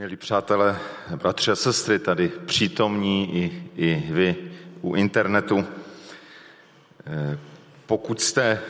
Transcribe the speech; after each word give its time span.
Milí 0.00 0.16
přátelé, 0.16 0.78
bratři 1.16 1.50
a 1.50 1.56
sestry, 1.56 1.98
tady 1.98 2.28
přítomní 2.28 3.36
i, 3.36 3.70
i 3.76 4.02
vy 4.10 4.36
u 4.80 4.94
internetu, 4.94 5.64
eh, 7.06 7.38
pokud 7.86 8.20
jste 8.20 8.60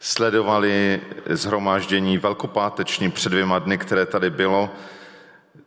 sledovali 0.00 1.00
zhromáždění 1.30 2.18
velkopáteční 2.18 3.10
před 3.10 3.28
dvěma 3.28 3.58
dny, 3.58 3.78
které 3.78 4.06
tady 4.06 4.30
bylo, 4.30 4.70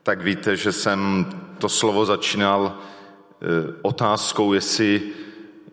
tak 0.04 0.22
víte, 0.22 0.58
že 0.58 0.72
jsem 0.72 1.26
to 1.58 1.70
slovo 1.70 2.06
začínal 2.06 2.78
eh, 2.78 3.46
otázkou, 3.82 4.54
jestli, 4.54 5.02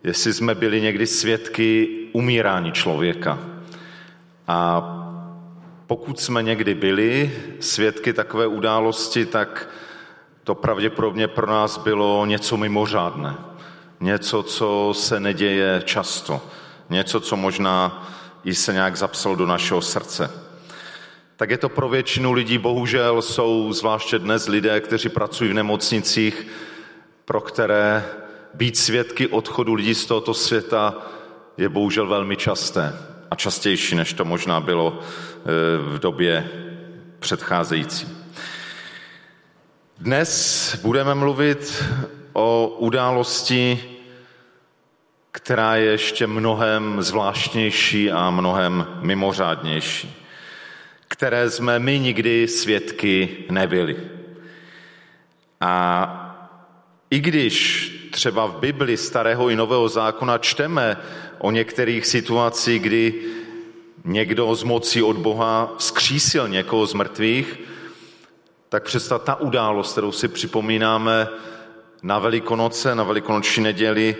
jestli 0.04 0.32
jsme 0.32 0.54
byli 0.54 0.80
někdy 0.80 1.06
svědky 1.06 1.88
umírání 2.12 2.72
člověka. 2.72 3.38
A 4.48 4.97
pokud 5.88 6.20
jsme 6.20 6.42
někdy 6.42 6.74
byli 6.74 7.32
svědky 7.60 8.12
takové 8.12 8.46
události, 8.46 9.26
tak 9.26 9.68
to 10.44 10.54
pravděpodobně 10.54 11.28
pro 11.28 11.46
nás 11.46 11.78
bylo 11.78 12.26
něco 12.26 12.56
mimořádné. 12.56 13.34
Něco, 14.00 14.42
co 14.42 14.92
se 14.96 15.20
neděje 15.20 15.82
často. 15.84 16.40
Něco, 16.90 17.20
co 17.20 17.36
možná 17.36 18.08
i 18.44 18.54
se 18.54 18.72
nějak 18.72 18.96
zapsalo 18.96 19.36
do 19.36 19.46
našeho 19.46 19.82
srdce. 19.82 20.30
Tak 21.36 21.50
je 21.50 21.58
to 21.58 21.68
pro 21.68 21.88
většinu 21.88 22.32
lidí, 22.32 22.58
bohužel 22.58 23.22
jsou 23.22 23.72
zvláště 23.72 24.18
dnes 24.18 24.48
lidé, 24.48 24.80
kteří 24.80 25.08
pracují 25.08 25.50
v 25.50 25.54
nemocnicích, 25.54 26.46
pro 27.24 27.40
které 27.40 28.04
být 28.54 28.78
svědky 28.78 29.26
odchodu 29.26 29.74
lidí 29.74 29.94
z 29.94 30.06
tohoto 30.06 30.34
světa 30.34 30.94
je 31.56 31.68
bohužel 31.68 32.06
velmi 32.06 32.36
časté 32.36 33.07
a 33.30 33.34
častější, 33.34 33.94
než 33.94 34.12
to 34.12 34.24
možná 34.24 34.60
bylo 34.60 35.00
eh, 35.00 35.42
v 35.78 35.98
době 35.98 36.48
předcházející. 37.18 38.08
Dnes 39.98 40.74
budeme 40.82 41.14
mluvit 41.14 41.84
o 42.32 42.76
události, 42.78 43.84
která 45.32 45.76
je 45.76 45.84
ještě 45.84 46.26
mnohem 46.26 47.02
zvláštnější 47.02 48.10
a 48.10 48.30
mnohem 48.30 48.86
mimořádnější, 49.00 50.26
které 51.08 51.50
jsme 51.50 51.78
my 51.78 51.98
nikdy 51.98 52.48
svědky 52.48 53.28
nebyli. 53.50 53.96
A 55.60 56.24
i 57.10 57.20
když 57.20 57.97
třeba 58.10 58.46
v 58.46 58.56
Bibli 58.56 58.96
starého 58.96 59.48
i 59.48 59.56
nového 59.56 59.88
zákona 59.88 60.38
čteme 60.38 60.96
o 61.38 61.50
některých 61.50 62.06
situacích, 62.06 62.82
kdy 62.82 63.14
někdo 64.04 64.54
z 64.54 64.62
moci 64.62 65.02
od 65.02 65.16
Boha 65.16 65.74
vzkřísil 65.78 66.48
někoho 66.48 66.86
z 66.86 66.94
mrtvých, 66.94 67.60
tak 68.68 68.82
přestat 68.82 69.24
ta 69.24 69.40
událost, 69.40 69.92
kterou 69.92 70.12
si 70.12 70.28
připomínáme 70.28 71.28
na 72.02 72.18
Velikonoce, 72.18 72.94
na 72.94 73.04
Velikonoční 73.04 73.62
neděli, 73.62 74.16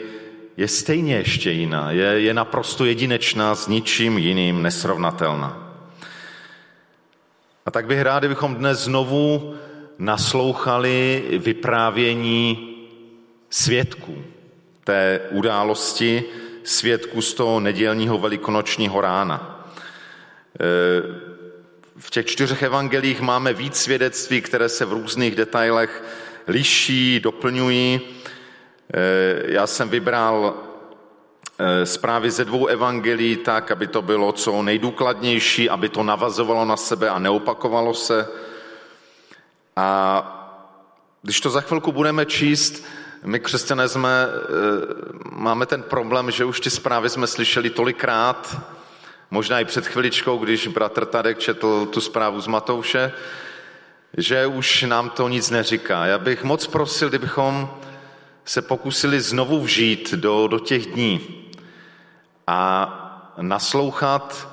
je 0.56 0.69
stejně 0.69 1.16
ještě 1.16 1.50
jiná, 1.50 1.91
je, 1.91 2.20
je 2.20 2.34
naprosto 2.34 2.84
jedinečná, 2.84 3.55
s 3.55 3.69
ničím 3.69 4.19
jiným 4.19 4.62
nesrovnatelná. 4.62 5.75
A 7.66 7.70
tak 7.70 7.86
bych 7.86 8.03
rád, 8.03 8.19
kdybychom 8.19 8.55
dnes 8.55 8.78
znovu 8.78 9.55
naslouchali 9.98 11.25
vyprávění 11.39 12.78
svědků 13.50 14.24
té 14.84 15.20
události, 15.30 16.24
svědků 16.64 17.22
z 17.22 17.34
toho 17.34 17.60
nedělního 17.60 18.18
velikonočního 18.18 19.00
rána. 19.00 19.64
E, 20.60 21.28
v 21.98 22.10
těch 22.10 22.26
čtyřech 22.26 22.62
evangelích 22.62 23.20
máme 23.20 23.52
víc 23.52 23.76
svědectví, 23.76 24.41
které 24.41 24.69
se 24.69 24.84
v 24.84 24.92
různých 24.92 25.34
detailech 25.34 26.04
liší, 26.46 27.20
doplňují. 27.20 28.00
E, 28.00 29.52
já 29.52 29.66
jsem 29.66 29.88
vybral 29.88 30.54
e, 31.58 31.86
zprávy 31.86 32.31
ze 32.31 32.44
dvou 32.44 32.66
evangelií 32.66 33.37
tak, 33.37 33.70
aby 33.70 33.87
to 33.87 34.03
bylo 34.03 34.32
co 34.32 34.62
nejdůkladnější, 34.62 35.70
aby 35.70 35.88
to 35.88 36.03
navazovalo 36.03 36.64
na 36.64 36.76
sebe 36.76 37.10
a 37.10 37.19
neopakovalo 37.19 37.94
se. 37.94 38.28
A 39.76 40.34
když 41.22 41.41
to 41.41 41.50
za 41.50 41.60
chvilku 41.60 41.92
budeme 41.92 42.26
číst, 42.26 42.84
my 43.25 43.41
křesťané 43.41 43.89
jsme, 43.89 44.27
eh, 44.29 44.39
máme 45.31 45.67
ten 45.67 45.83
problém, 45.83 46.31
že 46.31 46.45
už 46.45 46.61
ty 46.61 46.71
zprávy 46.71 47.11
jsme 47.11 47.27
slyšeli 47.27 47.71
tolikrát, 47.71 48.56
možná 49.31 49.61
i 49.61 49.65
před 49.65 49.87
chviličkou, 49.87 50.39
když 50.39 50.67
bratr 50.67 51.06
Tadek 51.06 51.39
četl 51.39 51.87
tu 51.87 52.01
zprávu 52.01 52.41
z 52.41 52.47
Matouše, 52.47 53.12
že 54.17 54.47
už 54.47 54.83
nám 54.83 55.11
to 55.11 55.29
nic 55.29 55.51
neříká. 55.51 56.06
Já 56.06 56.19
bych 56.19 56.45
moc 56.45 56.67
prosil, 56.67 57.09
kdybychom 57.09 57.71
se 58.45 58.62
pokusili 58.62 59.21
znovu 59.21 59.61
vžít 59.61 60.15
do, 60.15 60.47
do 60.47 60.59
těch 60.59 60.87
dní 60.87 61.21
a 62.47 62.95
naslouchat 63.41 64.49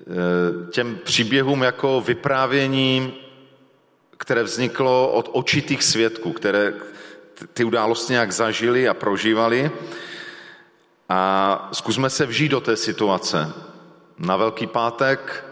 eh, 0.00 0.70
těm 0.70 0.98
příběhům 1.04 1.62
jako 1.62 2.00
vyprávění, 2.00 3.14
které 4.16 4.42
vzniklo 4.42 5.12
od 5.12 5.28
očitých 5.32 5.82
svědků, 5.82 6.32
které, 6.32 6.74
ty 7.52 7.64
události 7.64 8.12
nějak 8.12 8.32
zažili 8.32 8.88
a 8.88 8.94
prožívali. 8.94 9.70
A 11.08 11.68
zkusme 11.72 12.10
se 12.10 12.26
vžít 12.26 12.50
do 12.50 12.60
té 12.60 12.76
situace. 12.76 13.52
Na 14.18 14.36
Velký 14.36 14.66
pátek 14.66 15.44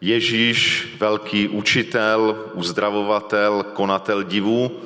Ježíš, 0.00 0.88
velký 1.00 1.48
učitel, 1.48 2.44
uzdravovatel, 2.52 3.62
konatel 3.72 4.22
divů, 4.22 4.80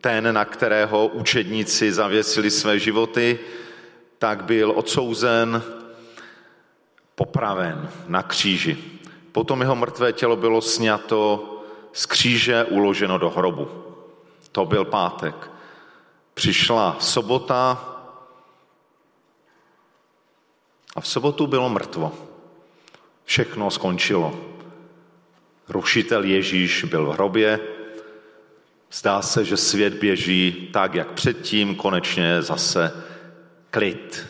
ten, 0.00 0.34
na 0.34 0.44
kterého 0.44 1.06
učedníci 1.06 1.92
zavěsili 1.92 2.50
své 2.50 2.78
životy, 2.78 3.38
tak 4.18 4.44
byl 4.44 4.72
odsouzen, 4.76 5.62
popraven 7.14 7.88
na 8.08 8.22
kříži. 8.22 8.76
Potom 9.32 9.60
jeho 9.60 9.76
mrtvé 9.76 10.12
tělo 10.12 10.36
bylo 10.36 10.60
sněto 10.60 11.50
z 11.92 12.06
kříže, 12.06 12.64
uloženo 12.64 13.18
do 13.18 13.30
hrobu. 13.30 13.93
To 14.54 14.64
byl 14.64 14.84
pátek. 14.84 15.50
Přišla 16.34 16.96
sobota 17.00 17.84
a 20.96 21.00
v 21.00 21.08
sobotu 21.08 21.46
bylo 21.46 21.68
mrtvo. 21.68 22.12
Všechno 23.24 23.70
skončilo. 23.70 24.34
Rušitel 25.68 26.24
Ježíš 26.24 26.84
byl 26.84 27.06
v 27.06 27.12
hrobě. 27.12 27.60
Zdá 28.92 29.22
se, 29.22 29.44
že 29.44 29.56
svět 29.56 29.94
běží 29.94 30.70
tak, 30.72 30.94
jak 30.94 31.12
předtím, 31.12 31.74
konečně 31.74 32.42
zase 32.42 33.04
klid. 33.70 34.26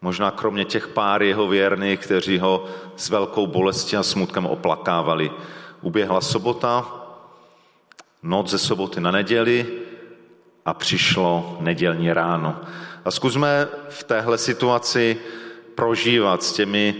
Možná 0.00 0.30
kromě 0.30 0.64
těch 0.64 0.88
pár 0.88 1.22
jeho 1.22 1.48
věrných, 1.48 2.00
kteří 2.00 2.38
ho 2.38 2.68
s 2.96 3.08
velkou 3.10 3.46
bolestí 3.46 3.96
a 3.96 4.02
smutkem 4.02 4.46
oplakávali. 4.46 5.30
Uběhla 5.80 6.20
sobota, 6.20 6.99
noc 8.22 8.50
ze 8.50 8.58
soboty 8.58 9.00
na 9.00 9.10
neděli 9.10 9.66
a 10.64 10.74
přišlo 10.74 11.56
nedělní 11.60 12.12
ráno. 12.12 12.60
A 13.04 13.10
zkusme 13.10 13.68
v 13.88 14.04
téhle 14.04 14.38
situaci 14.38 15.16
prožívat 15.74 16.42
s 16.42 16.52
těmi, 16.52 16.94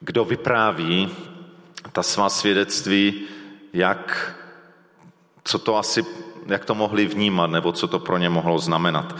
kdo 0.00 0.24
vypráví 0.24 1.08
ta 1.92 2.02
svá 2.02 2.28
svědectví, 2.28 3.22
jak, 3.72 4.34
co 5.44 5.58
to 5.58 5.76
asi, 5.76 6.04
jak 6.46 6.64
to 6.64 6.74
mohli 6.74 7.06
vnímat, 7.06 7.46
nebo 7.46 7.72
co 7.72 7.88
to 7.88 7.98
pro 7.98 8.18
ně 8.18 8.28
mohlo 8.28 8.58
znamenat. 8.58 9.16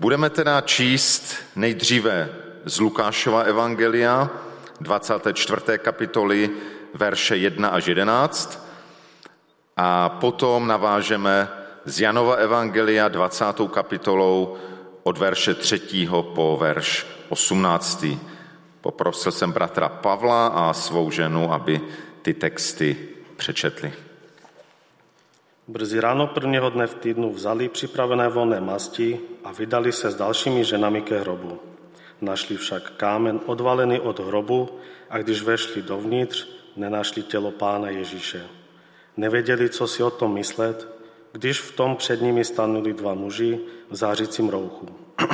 Budeme 0.00 0.30
teda 0.30 0.60
číst 0.60 1.34
nejdříve 1.56 2.28
z 2.64 2.80
Lukášova 2.80 3.42
evangelia, 3.42 4.30
24. 4.80 5.60
kapitoly, 5.78 6.50
verše 6.94 7.36
1 7.36 7.68
až 7.68 7.86
11, 7.86 8.61
a 9.76 10.08
potom 10.08 10.66
navážeme 10.66 11.48
z 11.84 12.00
Janova 12.00 12.34
Evangelia 12.34 13.08
20. 13.08 13.44
kapitolou 13.70 14.56
od 15.02 15.18
verše 15.18 15.54
3. 15.54 16.08
po 16.34 16.56
verš 16.60 17.06
18. 17.28 18.04
Poprosil 18.80 19.32
jsem 19.32 19.52
bratra 19.52 19.88
Pavla 19.88 20.46
a 20.46 20.72
svou 20.72 21.10
ženu, 21.10 21.52
aby 21.52 21.80
ty 22.22 22.34
texty 22.34 23.08
přečetli. 23.36 23.92
Brzy 25.68 26.00
ráno 26.00 26.26
prvního 26.26 26.70
dne 26.70 26.86
v 26.86 26.94
týdnu 26.94 27.32
vzali 27.32 27.68
připravené 27.68 28.28
volné 28.28 28.60
masti 28.60 29.20
a 29.44 29.52
vydali 29.52 29.92
se 29.92 30.10
s 30.10 30.14
dalšími 30.14 30.64
ženami 30.64 31.02
ke 31.02 31.20
hrobu. 31.20 31.60
Našli 32.20 32.56
však 32.56 32.90
kámen 32.90 33.40
odvalený 33.46 34.00
od 34.00 34.20
hrobu 34.20 34.68
a 35.10 35.18
když 35.18 35.42
vešli 35.42 35.82
dovnitř, 35.82 36.48
nenašli 36.76 37.22
tělo 37.22 37.50
pána 37.50 37.88
Ježíše. 37.88 38.61
Nevěděli, 39.16 39.68
co 39.68 39.86
si 39.86 40.02
o 40.02 40.10
tom 40.10 40.34
myslet, 40.34 40.88
když 41.32 41.60
v 41.60 41.76
tom 41.76 41.96
před 41.96 42.22
nimi 42.22 42.44
stanuli 42.44 42.92
dva 42.92 43.14
muži 43.14 43.60
v 43.90 43.96
zářícím 43.96 44.48
rouchu. 44.48 44.88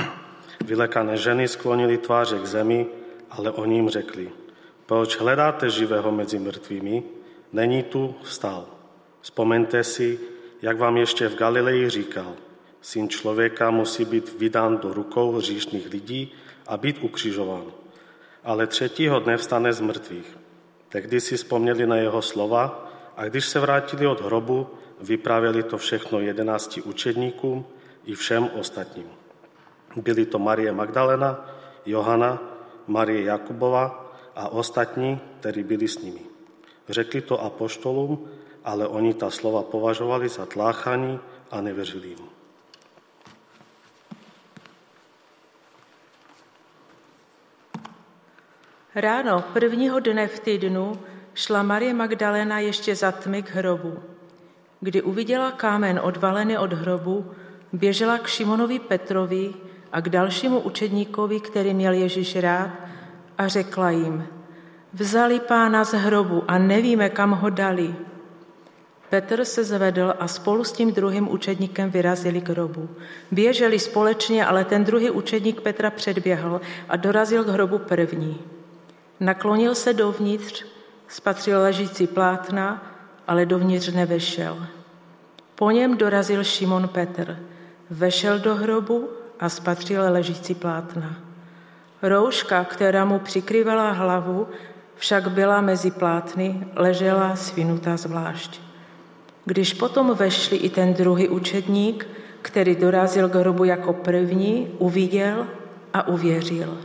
Vylekané 0.64 1.16
ženy 1.16 1.48
sklonili 1.48 1.98
tváře 1.98 2.38
k 2.38 2.46
zemi, 2.46 2.86
ale 3.30 3.50
oni 3.50 3.76
jim 3.76 3.88
řekli, 3.88 4.30
proč 4.86 5.16
hledáte 5.16 5.70
živého 5.70 6.12
mezi 6.12 6.38
mrtvými? 6.38 7.02
není 7.52 7.82
tu, 7.82 8.14
vstal. 8.22 8.66
Vzpomeňte 9.20 9.84
si, 9.84 10.20
jak 10.62 10.78
vám 10.78 10.96
ještě 10.96 11.28
v 11.28 11.36
Galileji 11.36 11.90
říkal, 11.90 12.34
syn 12.80 13.08
člověka 13.08 13.70
musí 13.70 14.04
být 14.04 14.38
vydán 14.38 14.78
do 14.78 14.92
rukou 14.92 15.40
říšných 15.40 15.90
lidí 15.90 16.32
a 16.66 16.76
být 16.76 16.98
ukřižován. 17.00 17.64
Ale 18.44 18.66
třetího 18.66 19.20
dne 19.20 19.36
vstane 19.36 19.72
z 19.72 19.80
mrtvých. 19.80 20.38
Tehdy 20.88 21.20
si 21.20 21.36
vzpomněli 21.36 21.86
na 21.86 21.96
jeho 21.96 22.22
slova 22.22 22.87
a 23.18 23.24
když 23.24 23.44
se 23.44 23.60
vrátili 23.60 24.06
od 24.06 24.20
hrobu, 24.20 24.66
vyprávěli 25.00 25.62
to 25.62 25.78
všechno 25.78 26.20
jedenácti 26.20 26.82
učedníkům 26.82 27.66
i 28.04 28.14
všem 28.14 28.50
ostatním. 28.54 29.10
Byli 29.96 30.26
to 30.26 30.38
Marie 30.38 30.72
Magdalena, 30.72 31.50
Johana, 31.86 32.42
Marie 32.86 33.24
Jakubova 33.24 34.14
a 34.34 34.48
ostatní, 34.48 35.20
kteří 35.40 35.62
byli 35.62 35.88
s 35.88 35.98
nimi. 35.98 36.20
Řekli 36.88 37.20
to 37.20 37.42
apoštolům, 37.42 38.30
ale 38.64 38.86
oni 38.86 39.14
ta 39.14 39.30
slova 39.30 39.62
považovali 39.62 40.28
za 40.28 40.46
tláchaní 40.46 41.20
a 41.50 41.60
nevěřili 41.60 42.08
jim. 42.08 42.28
Ráno 48.94 49.44
prvního 49.52 50.00
dne 50.00 50.28
v 50.28 50.40
týdnu 50.40 50.98
šla 51.38 51.62
Marie 51.62 51.94
Magdalena 51.94 52.58
ještě 52.58 52.96
za 52.96 53.12
tmy 53.12 53.42
k 53.42 53.50
hrobu. 53.50 53.98
Kdy 54.80 55.02
uviděla 55.02 55.50
kámen 55.50 56.00
odvalený 56.02 56.58
od 56.58 56.72
hrobu, 56.72 57.30
běžela 57.72 58.18
k 58.18 58.26
Šimonovi 58.26 58.78
Petrovi 58.78 59.54
a 59.92 60.00
k 60.00 60.08
dalšímu 60.08 60.60
učedníkovi, 60.60 61.40
který 61.40 61.74
měl 61.74 61.92
Ježíš 61.92 62.36
rád, 62.36 62.70
a 63.38 63.48
řekla 63.48 63.90
jim, 63.90 64.26
vzali 64.92 65.40
pána 65.40 65.84
z 65.84 65.92
hrobu 65.92 66.44
a 66.48 66.58
nevíme, 66.58 67.08
kam 67.08 67.30
ho 67.30 67.50
dali. 67.50 67.94
Petr 69.10 69.44
se 69.44 69.64
zvedl 69.64 70.14
a 70.18 70.28
spolu 70.28 70.64
s 70.64 70.72
tím 70.72 70.92
druhým 70.92 71.30
učedníkem 71.30 71.90
vyrazili 71.90 72.40
k 72.40 72.48
hrobu. 72.48 72.88
Běželi 73.30 73.78
společně, 73.78 74.46
ale 74.46 74.64
ten 74.64 74.84
druhý 74.84 75.10
učedník 75.10 75.60
Petra 75.60 75.90
předběhl 75.90 76.60
a 76.88 76.96
dorazil 76.96 77.44
k 77.44 77.48
hrobu 77.48 77.78
první. 77.78 78.38
Naklonil 79.20 79.74
se 79.74 79.92
dovnitř, 79.92 80.77
spatřil 81.08 81.60
ležící 81.60 82.06
plátna, 82.06 82.82
ale 83.26 83.46
dovnitř 83.46 83.88
nevešel. 83.88 84.66
Po 85.54 85.70
něm 85.70 85.96
dorazil 85.96 86.44
Šimon 86.44 86.88
Petr. 86.88 87.38
Vešel 87.90 88.38
do 88.38 88.54
hrobu 88.54 89.08
a 89.40 89.48
spatřil 89.48 90.12
ležící 90.12 90.54
plátna. 90.54 91.16
Rouška, 92.02 92.64
která 92.64 93.04
mu 93.04 93.18
přikrývala 93.18 93.90
hlavu, 93.90 94.46
však 94.94 95.30
byla 95.30 95.60
mezi 95.60 95.90
plátny, 95.90 96.66
ležela 96.74 97.36
svinutá 97.36 97.96
zvlášť. 97.96 98.60
Když 99.44 99.74
potom 99.74 100.14
vešli 100.14 100.56
i 100.56 100.68
ten 100.68 100.94
druhý 100.94 101.28
učedník, 101.28 102.06
který 102.42 102.76
dorazil 102.76 103.28
k 103.28 103.34
hrobu 103.34 103.64
jako 103.64 103.92
první, 103.92 104.68
uviděl 104.78 105.46
a 105.94 106.08
uvěřil. 106.08 106.78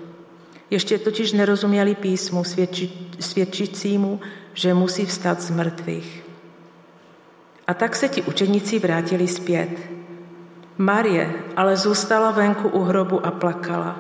Ještě 0.74 0.98
totiž 0.98 1.32
nerozuměli 1.34 1.96
písmu 1.96 2.44
svědči, 2.44 2.90
svědčícímu, 3.20 4.20
že 4.54 4.74
musí 4.74 5.06
vstat 5.06 5.42
z 5.42 5.50
mrtvých. 5.50 6.24
A 7.68 7.74
tak 7.74 7.96
se 7.96 8.10
ti 8.10 8.22
učeníci 8.22 8.80
vrátili 8.80 9.28
zpět. 9.28 9.70
Marie 10.78 11.34
ale 11.56 11.78
zůstala 11.78 12.32
venku 12.32 12.70
u 12.70 12.80
hrobu 12.84 13.26
a 13.26 13.32
plakala. 13.32 14.00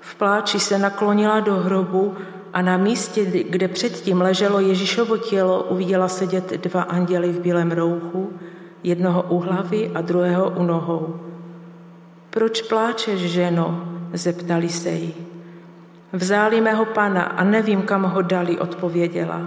V 0.00 0.14
pláči 0.14 0.60
se 0.60 0.78
naklonila 0.78 1.40
do 1.40 1.54
hrobu 1.54 2.16
a 2.52 2.62
na 2.62 2.76
místě, 2.76 3.24
kde 3.24 3.68
předtím 3.68 4.20
leželo 4.20 4.60
Ježíšovo 4.60 5.16
tělo, 5.16 5.62
uviděla 5.62 6.08
sedět 6.08 6.50
dva 6.50 6.82
anděly 6.82 7.32
v 7.32 7.40
bílém 7.40 7.72
rouchu, 7.72 8.32
jednoho 8.82 9.22
u 9.22 9.38
hlavy 9.38 9.90
a 9.94 10.00
druhého 10.00 10.50
u 10.50 10.62
nohou. 10.62 11.20
Proč 12.30 12.62
pláčeš, 12.62 13.20
ženo? 13.20 13.84
zeptali 14.12 14.68
se 14.68 14.90
jí. 14.90 15.29
Vzali 16.12 16.60
mého 16.60 16.84
pana 16.84 17.22
a 17.22 17.44
nevím, 17.44 17.82
kam 17.82 18.02
ho 18.02 18.22
dali, 18.22 18.58
odpověděla. 18.58 19.46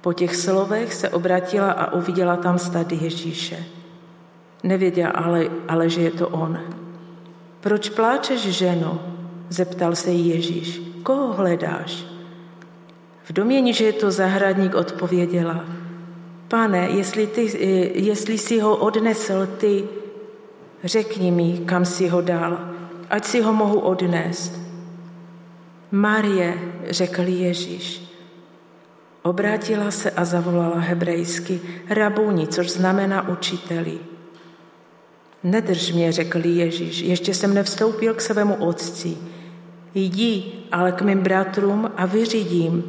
Po 0.00 0.12
těch 0.12 0.36
slovech 0.36 0.94
se 0.94 1.08
obratila 1.08 1.70
a 1.70 1.92
uviděla 1.92 2.36
tam 2.36 2.58
stady 2.58 2.98
Ježíše. 3.00 3.64
Nevěděla 4.62 5.10
ale, 5.10 5.48
ale, 5.68 5.88
že 5.88 6.00
je 6.00 6.10
to 6.10 6.28
on. 6.28 6.58
Proč 7.60 7.88
pláčeš, 7.88 8.40
ženo? 8.40 9.00
Zeptal 9.48 9.94
se 9.94 10.10
jí 10.10 10.28
Ježíš. 10.28 10.82
Koho 11.02 11.32
hledáš? 11.32 12.04
V 13.24 13.32
domění, 13.32 13.74
že 13.74 13.84
je 13.84 13.92
to 13.92 14.10
zahradník, 14.10 14.74
odpověděla. 14.74 15.64
Pane, 16.48 16.88
jestli, 16.90 17.26
ty, 17.26 17.42
jestli 17.94 18.38
si 18.38 18.58
ho 18.58 18.76
odnesl 18.76 19.46
ty, 19.46 19.84
řekni 20.84 21.30
mi, 21.30 21.58
kam 21.66 21.84
si 21.84 22.08
ho 22.08 22.20
dal, 22.20 22.58
ať 23.10 23.24
si 23.24 23.40
ho 23.42 23.52
mohu 23.52 23.80
odnést. 23.80 24.65
Marie, 25.90 26.54
řekl 26.90 27.22
Ježíš. 27.22 28.02
Obrátila 29.22 29.90
se 29.90 30.10
a 30.10 30.24
zavolala 30.24 30.78
hebrejsky 30.78 31.60
rabůni, 31.90 32.46
což 32.46 32.70
znamená 32.70 33.28
učiteli. 33.28 33.98
Nedrž 35.44 35.92
mě, 35.92 36.12
řekl 36.12 36.46
Ježíš, 36.46 37.00
ještě 37.00 37.34
jsem 37.34 37.54
nevstoupil 37.54 38.14
k 38.14 38.20
svému 38.20 38.54
otci. 38.54 39.16
Jdi 39.94 40.52
ale 40.72 40.92
k 40.92 41.02
mým 41.02 41.20
bratrům 41.20 41.90
a 41.96 42.06
vyřídím. 42.06 42.84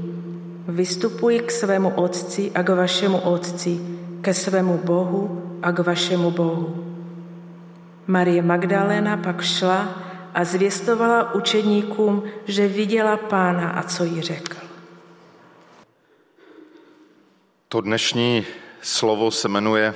Vystupuji 0.67 1.39
k 1.39 1.51
svému 1.51 1.89
otci 1.89 2.51
a 2.55 2.63
k 2.63 2.69
vašemu 2.69 3.17
otci, 3.17 3.79
ke 4.21 4.33
svému 4.33 4.79
Bohu 4.83 5.41
a 5.61 5.71
k 5.71 5.79
vašemu 5.79 6.31
Bohu. 6.31 6.83
Marie 8.07 8.41
Magdalena 8.41 9.17
pak 9.17 9.41
šla 9.41 10.06
a 10.38 10.44
zvěstovala 10.44 11.34
učedníkům, 11.34 12.24
že 12.45 12.68
viděla 12.68 13.18
pána 13.18 13.69
a 13.69 13.84
co 13.84 14.04
jí 14.04 14.22
řekl. 14.22 14.57
To 17.69 17.81
dnešní 17.81 18.45
slovo 18.81 19.31
se 19.31 19.48
jmenuje 19.48 19.95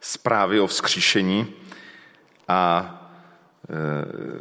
Zprávy 0.00 0.60
o 0.60 0.66
vzkříšení 0.66 1.54
a 2.48 2.94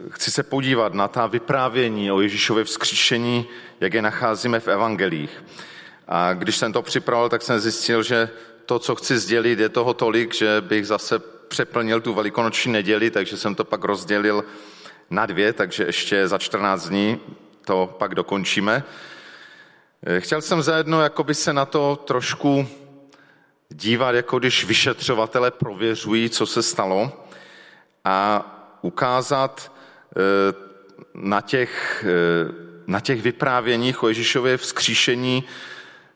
e, 0.08 0.12
chci 0.12 0.31
se 0.31 0.44
podívat 0.44 0.94
na 0.94 1.08
ta 1.08 1.28
vyprávění 1.28 2.12
o 2.12 2.22
Ježíšově 2.22 2.64
vzkříšení, 2.64 3.48
jak 3.80 3.94
je 3.94 4.02
nacházíme 4.02 4.60
v 4.60 4.68
evangelích. 4.68 5.44
A 6.08 6.34
když 6.34 6.58
jsem 6.58 6.74
to 6.74 6.81
připravil, 6.81 7.30
tak 7.30 7.42
jsem 7.42 7.60
zjistil, 7.60 8.04
že 8.04 8.30
to, 8.66 8.80
co 8.80 8.96
chci 8.96 9.18
sdělit, 9.18 9.59
je 9.59 9.69
toho 9.69 9.94
tolik, 9.94 10.33
že 10.33 10.62
bych 10.62 10.88
zase 10.88 11.19
přeplnil 11.47 12.02
tu 12.02 12.14
velikonoční 12.14 12.71
neděli, 12.71 13.12
takže 13.12 13.38
jsem 13.38 13.56
to 13.56 13.64
pak 13.64 13.83
rozdělil 13.83 14.44
na 15.09 15.26
dvě, 15.26 15.54
takže 15.54 15.83
ještě 15.83 16.28
za 16.28 16.37
14 16.37 16.87
dní 16.87 17.19
to 17.66 17.95
pak 17.99 18.16
dokončíme. 18.16 18.83
Eh, 20.06 20.21
chtěl 20.21 20.42
jsem 20.42 20.61
zajedno 20.61 21.02
jakoby 21.02 21.33
se 21.35 21.54
na 21.54 21.66
to 21.66 21.95
trošku 21.95 22.68
dívat, 23.69 24.16
jako 24.16 24.40
když 24.40 24.66
vyšetřovatele 24.66 25.52
prověřují, 25.52 26.30
co 26.30 26.45
se 26.45 26.64
stalo 26.64 27.26
a 28.06 28.45
ukázat 28.81 29.71
eh, 30.18 30.54
na 31.14 31.42
těch, 31.42 32.06
eh, 32.07 32.52
na 32.87 32.99
těch 32.99 33.21
vyprávěních 33.21 34.04
o 34.04 34.07
Ježíšově 34.07 34.57
vzkříšení 34.57 35.44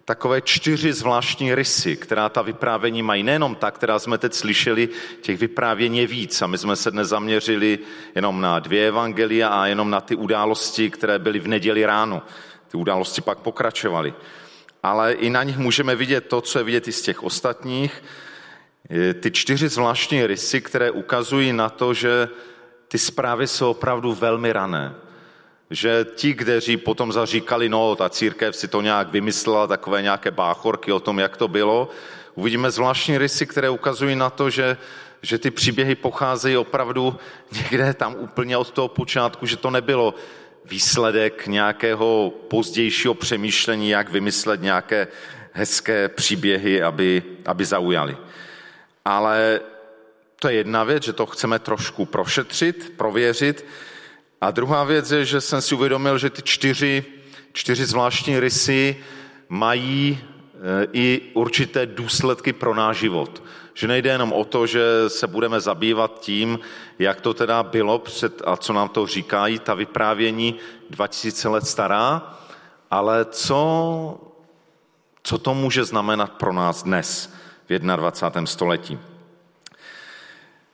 takové 0.05 0.41
čtyři 0.41 0.93
zvláštní 0.93 1.55
rysy, 1.55 1.95
která 1.95 2.29
ta 2.29 2.41
vyprávění 2.41 3.03
mají. 3.03 3.23
Nejenom 3.23 3.55
ta, 3.55 3.71
která 3.71 3.99
jsme 3.99 4.17
teď 4.17 4.33
slyšeli, 4.33 4.89
těch 5.21 5.39
vyprávění 5.39 5.99
je 5.99 6.07
víc. 6.07 6.41
A 6.41 6.47
my 6.47 6.57
jsme 6.57 6.75
se 6.75 6.91
dnes 6.91 7.07
zaměřili 7.07 7.79
jenom 8.15 8.41
na 8.41 8.59
dvě 8.59 8.87
evangelia 8.87 9.47
a 9.47 9.65
jenom 9.65 9.89
na 9.89 10.01
ty 10.01 10.15
události, 10.15 10.89
které 10.89 11.19
byly 11.19 11.39
v 11.39 11.47
neděli 11.47 11.85
ráno. 11.85 12.21
Ty 12.67 12.77
události 12.77 13.21
pak 13.21 13.39
pokračovaly. 13.39 14.13
Ale 14.83 15.13
i 15.13 15.29
na 15.29 15.43
nich 15.43 15.57
můžeme 15.57 15.95
vidět 15.95 16.27
to, 16.27 16.41
co 16.41 16.59
je 16.59 16.63
vidět 16.63 16.87
i 16.87 16.91
z 16.91 17.01
těch 17.01 17.23
ostatních. 17.23 18.03
Ty 19.19 19.31
čtyři 19.31 19.69
zvláštní 19.69 20.27
rysy, 20.27 20.61
které 20.61 20.91
ukazují 20.91 21.53
na 21.53 21.69
to, 21.69 21.93
že 21.93 22.29
ty 22.87 22.97
zprávy 22.97 23.47
jsou 23.47 23.71
opravdu 23.71 24.13
velmi 24.13 24.53
rané 24.53 24.95
že 25.71 26.05
ti, 26.15 26.33
kteří 26.33 26.77
potom 26.77 27.11
zaříkali, 27.11 27.69
no, 27.69 27.95
ta 27.95 28.09
církev 28.09 28.55
si 28.55 28.67
to 28.67 28.81
nějak 28.81 29.11
vymyslela, 29.11 29.67
takové 29.67 30.01
nějaké 30.01 30.31
báchorky 30.31 30.91
o 30.91 30.99
tom, 30.99 31.19
jak 31.19 31.37
to 31.37 31.47
bylo, 31.47 31.89
uvidíme 32.35 32.71
zvláštní 32.71 33.17
rysy, 33.17 33.47
které 33.47 33.69
ukazují 33.69 34.15
na 34.15 34.29
to, 34.29 34.49
že, 34.49 34.77
že 35.21 35.37
ty 35.37 35.51
příběhy 35.51 35.95
pocházejí 35.95 36.57
opravdu 36.57 37.15
někde 37.51 37.93
tam 37.93 38.15
úplně 38.15 38.57
od 38.57 38.71
toho 38.71 38.87
počátku, 38.87 39.45
že 39.45 39.57
to 39.57 39.71
nebylo 39.71 40.13
výsledek 40.65 41.47
nějakého 41.47 42.33
pozdějšího 42.47 43.13
přemýšlení, 43.13 43.89
jak 43.89 44.09
vymyslet 44.09 44.61
nějaké 44.61 45.07
hezké 45.51 46.09
příběhy, 46.09 46.83
aby, 46.83 47.23
aby 47.45 47.65
zaujali. 47.65 48.17
Ale 49.05 49.59
to 50.39 50.49
je 50.49 50.55
jedna 50.55 50.83
věc, 50.83 51.03
že 51.03 51.13
to 51.13 51.25
chceme 51.25 51.59
trošku 51.59 52.05
prošetřit, 52.05 52.93
prověřit, 52.97 53.65
a 54.41 54.51
druhá 54.51 54.83
věc 54.83 55.11
je, 55.11 55.25
že 55.25 55.41
jsem 55.41 55.61
si 55.61 55.75
uvědomil, 55.75 56.17
že 56.17 56.29
ty 56.29 56.41
čtyři, 56.41 57.05
čtyři 57.53 57.85
zvláštní 57.85 58.39
rysy 58.39 58.97
mají 59.49 60.19
i 60.93 61.21
určité 61.33 61.85
důsledky 61.85 62.53
pro 62.53 62.75
náš 62.75 62.97
život. 62.97 63.43
Že 63.73 63.87
nejde 63.87 64.09
jenom 64.09 64.33
o 64.33 64.45
to, 64.45 64.67
že 64.67 64.83
se 65.07 65.27
budeme 65.27 65.59
zabývat 65.59 66.19
tím, 66.19 66.59
jak 66.99 67.21
to 67.21 67.33
teda 67.33 67.63
bylo 67.63 67.99
před, 67.99 68.41
a 68.45 68.57
co 68.57 68.73
nám 68.73 68.89
to 68.89 69.07
říkají, 69.07 69.59
ta 69.59 69.73
vyprávění 69.73 70.55
2000 70.89 71.49
let 71.49 71.67
stará, 71.67 72.39
ale 72.91 73.25
co, 73.25 74.21
co 75.23 75.37
to 75.37 75.53
může 75.53 75.83
znamenat 75.83 76.31
pro 76.31 76.53
nás 76.53 76.83
dnes 76.83 77.33
v 77.69 77.79
21. 77.79 78.45
století. 78.45 78.99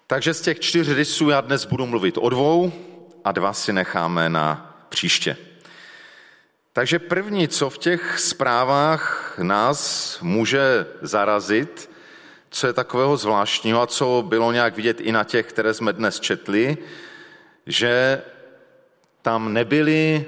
Takže 0.07 0.33
z 0.33 0.41
těch 0.41 0.59
čtyř 0.59 0.89
rysů 0.89 1.29
já 1.29 1.41
dnes 1.41 1.65
budu 1.65 1.85
mluvit 1.85 2.17
o 2.21 2.29
dvou 2.29 2.71
a 3.27 3.31
dva 3.31 3.53
si 3.53 3.73
necháme 3.73 4.29
na 4.29 4.75
příště. 4.89 5.37
Takže 6.73 6.99
první, 6.99 7.47
co 7.47 7.69
v 7.69 7.77
těch 7.77 8.19
zprávách 8.19 9.33
nás 9.41 10.17
může 10.21 10.85
zarazit, 11.01 11.89
co 12.49 12.67
je 12.67 12.73
takového 12.73 13.17
zvláštního 13.17 13.81
a 13.81 13.87
co 13.87 14.23
bylo 14.27 14.51
nějak 14.51 14.75
vidět 14.75 15.01
i 15.01 15.11
na 15.11 15.23
těch, 15.23 15.45
které 15.45 15.73
jsme 15.73 15.93
dnes 15.93 16.19
četli, 16.19 16.77
že 17.65 18.21
tam 19.21 19.53
nebyly 19.53 20.25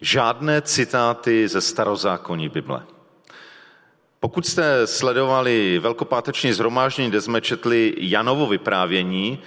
žádné 0.00 0.62
citáty 0.62 1.48
ze 1.48 1.60
starozákonní 1.60 2.48
Bible. 2.48 2.82
Pokud 4.20 4.46
jste 4.46 4.86
sledovali 4.86 5.78
velkopáteční 5.78 6.52
zhromáždění, 6.52 7.10
kde 7.10 7.20
jsme 7.20 7.40
četli 7.40 7.94
Janovo 7.98 8.46
vyprávění, 8.46 9.42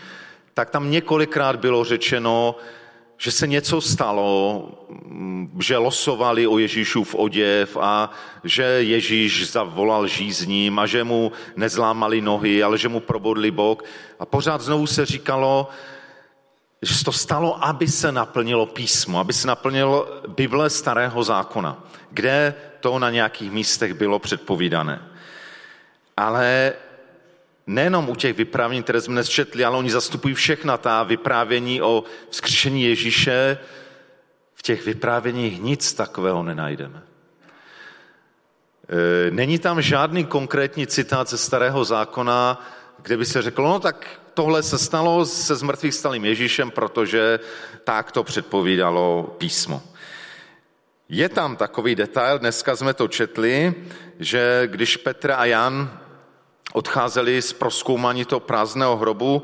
tak 0.53 0.69
tam 0.69 0.91
několikrát 0.91 1.55
bylo 1.55 1.83
řečeno, 1.83 2.55
že 3.17 3.31
se 3.31 3.47
něco 3.47 3.81
stalo, 3.81 4.69
že 5.59 5.77
losovali 5.77 6.47
o 6.47 6.57
Ježíšův 6.57 7.15
oděv 7.15 7.77
a 7.81 8.09
že 8.43 8.63
Ježíš 8.63 9.51
zavolal 9.51 10.07
žízním 10.07 10.79
a 10.79 10.85
že 10.85 11.03
mu 11.03 11.31
nezlámali 11.55 12.21
nohy, 12.21 12.63
ale 12.63 12.77
že 12.77 12.89
mu 12.89 12.99
probodli 12.99 13.51
bok. 13.51 13.83
A 14.19 14.25
pořád 14.25 14.61
znovu 14.61 14.87
se 14.87 15.05
říkalo, 15.05 15.69
že 16.81 17.05
to 17.05 17.11
stalo, 17.11 17.65
aby 17.65 17.87
se 17.87 18.11
naplnilo 18.11 18.65
písmo, 18.65 19.19
aby 19.19 19.33
se 19.33 19.47
naplnilo 19.47 20.07
Bible 20.27 20.69
starého 20.69 21.23
zákona, 21.23 21.83
kde 22.09 22.53
to 22.79 22.99
na 22.99 23.09
nějakých 23.09 23.51
místech 23.51 23.93
bylo 23.93 24.19
předpovídané. 24.19 25.01
Ale 26.17 26.73
nejenom 27.67 28.09
u 28.09 28.15
těch 28.15 28.37
vyprávění, 28.37 28.83
které 28.83 29.01
jsme 29.01 29.13
dnes 29.13 29.29
četli, 29.29 29.65
ale 29.65 29.77
oni 29.77 29.91
zastupují 29.91 30.33
všechna 30.33 30.77
ta 30.77 31.03
vyprávění 31.03 31.81
o 31.81 32.03
vzkříšení 32.29 32.83
Ježíše. 32.83 33.57
V 34.53 34.61
těch 34.61 34.85
vyprávěních 34.85 35.61
nic 35.61 35.93
takového 35.93 36.43
nenajdeme. 36.43 37.03
E, 38.89 39.31
není 39.31 39.59
tam 39.59 39.81
žádný 39.81 40.25
konkrétní 40.25 40.87
citát 40.87 41.29
ze 41.29 41.37
starého 41.37 41.85
zákona, 41.85 42.65
kde 43.01 43.17
by 43.17 43.25
se 43.25 43.41
řeklo, 43.41 43.69
no 43.69 43.79
tak 43.79 44.21
tohle 44.33 44.63
se 44.63 44.77
stalo 44.77 45.25
se 45.25 45.55
zmrtvých 45.55 45.93
stalým 45.93 46.25
Ježíšem, 46.25 46.71
protože 46.71 47.39
tak 47.83 48.11
to 48.11 48.23
předpovídalo 48.23 49.35
písmo. 49.37 49.83
Je 51.09 51.29
tam 51.29 51.55
takový 51.55 51.95
detail, 51.95 52.39
dneska 52.39 52.75
jsme 52.75 52.93
to 52.93 53.07
četli, 53.07 53.73
že 54.19 54.63
když 54.65 54.97
Petr 54.97 55.31
a 55.31 55.45
Jan 55.45 55.99
odcházeli 56.73 57.41
z 57.41 57.53
proskoumání 57.53 58.25
toho 58.25 58.39
prázdného 58.39 58.97
hrobu, 58.97 59.43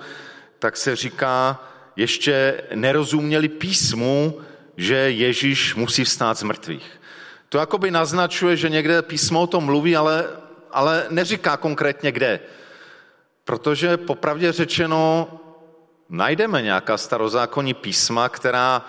tak 0.59 0.77
se 0.77 0.95
říká, 0.95 1.63
ještě 1.95 2.63
nerozuměli 2.75 3.47
písmu, 3.47 4.39
že 4.77 4.95
Ježíš 4.95 5.75
musí 5.75 6.03
vstát 6.03 6.37
z 6.37 6.43
mrtvých. 6.43 7.01
To 7.49 7.57
jakoby 7.57 7.91
naznačuje, 7.91 8.57
že 8.57 8.69
někde 8.69 9.01
písmo 9.01 9.41
o 9.41 9.47
tom 9.47 9.63
mluví, 9.63 9.95
ale, 9.95 10.25
ale 10.71 11.05
neříká 11.09 11.57
konkrétně 11.57 12.11
kde. 12.11 12.39
Protože 13.43 13.97
popravdě 13.97 14.51
řečeno, 14.51 15.27
najdeme 16.09 16.61
nějaká 16.61 16.97
starozákonní 16.97 17.73
písma, 17.73 18.29
která 18.29 18.85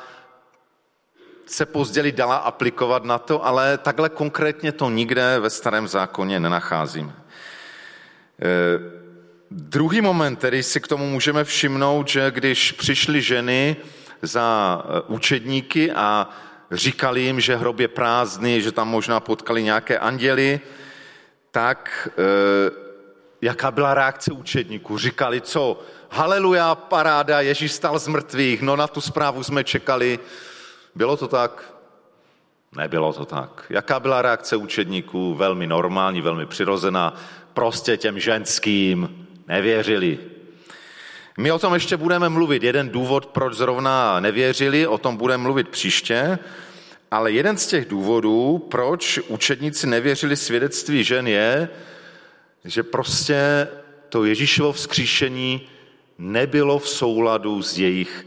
se 1.46 1.66
později 1.66 2.12
dala 2.12 2.36
aplikovat 2.36 3.04
na 3.04 3.18
to, 3.18 3.46
ale 3.46 3.78
takhle 3.78 4.08
konkrétně 4.08 4.72
to 4.72 4.90
nikde 4.90 5.40
ve 5.40 5.50
starém 5.50 5.88
zákoně 5.88 6.40
nenacházíme. 6.40 7.12
Eh, 8.42 8.80
druhý 9.50 10.00
moment, 10.00 10.36
který 10.36 10.62
si 10.62 10.80
k 10.80 10.88
tomu 10.88 11.10
můžeme 11.10 11.44
všimnout, 11.44 12.08
že 12.08 12.30
když 12.30 12.72
přišly 12.72 13.22
ženy 13.22 13.76
za 14.22 14.78
eh, 14.84 15.00
učedníky 15.06 15.92
a 15.92 16.28
říkali 16.70 17.20
jim, 17.20 17.40
že 17.40 17.56
hrob 17.56 17.80
je 17.80 17.88
prázdný, 17.88 18.62
že 18.62 18.72
tam 18.72 18.88
možná 18.88 19.20
potkali 19.20 19.62
nějaké 19.62 19.98
anděly, 19.98 20.60
tak 21.50 22.08
eh, 22.12 22.70
jaká 23.42 23.70
byla 23.70 23.94
reakce 23.94 24.32
učedníků? 24.32 24.98
Říkali, 24.98 25.40
co? 25.40 25.80
Haleluja, 26.10 26.74
paráda, 26.74 27.40
Ježíš 27.40 27.72
stal 27.72 27.98
z 27.98 28.08
mrtvých, 28.08 28.62
no 28.62 28.76
na 28.76 28.86
tu 28.86 29.00
zprávu 29.00 29.42
jsme 29.42 29.64
čekali. 29.64 30.18
Bylo 30.94 31.16
to 31.16 31.28
tak? 31.28 31.77
Nebylo 32.76 33.12
to 33.12 33.24
tak. 33.24 33.66
Jaká 33.70 34.00
byla 34.00 34.22
reakce 34.22 34.56
učedníků? 34.56 35.34
Velmi 35.34 35.66
normální, 35.66 36.20
velmi 36.20 36.46
přirozená 36.46 37.14
prostě 37.52 37.96
těm 37.96 38.20
ženským 38.20 39.26
nevěřili. 39.48 40.18
My 41.38 41.52
o 41.52 41.58
tom 41.58 41.74
ještě 41.74 41.96
budeme 41.96 42.28
mluvit. 42.28 42.62
Jeden 42.62 42.88
důvod, 42.88 43.26
proč 43.26 43.54
zrovna 43.54 44.20
nevěřili, 44.20 44.86
o 44.86 44.98
tom 44.98 45.16
budeme 45.16 45.42
mluvit 45.42 45.68
příště, 45.68 46.38
ale 47.10 47.32
jeden 47.32 47.56
z 47.56 47.66
těch 47.66 47.88
důvodů, 47.88 48.66
proč 48.70 49.18
učedníci 49.18 49.86
nevěřili 49.86 50.36
svědectví 50.36 51.04
žen 51.04 51.28
je, 51.28 51.68
že 52.64 52.82
prostě 52.82 53.68
to 54.08 54.24
Ježíšovo 54.24 54.72
vzkříšení 54.72 55.68
nebylo 56.18 56.78
v 56.78 56.88
souladu 56.88 57.62
s 57.62 57.78
jejich 57.78 58.26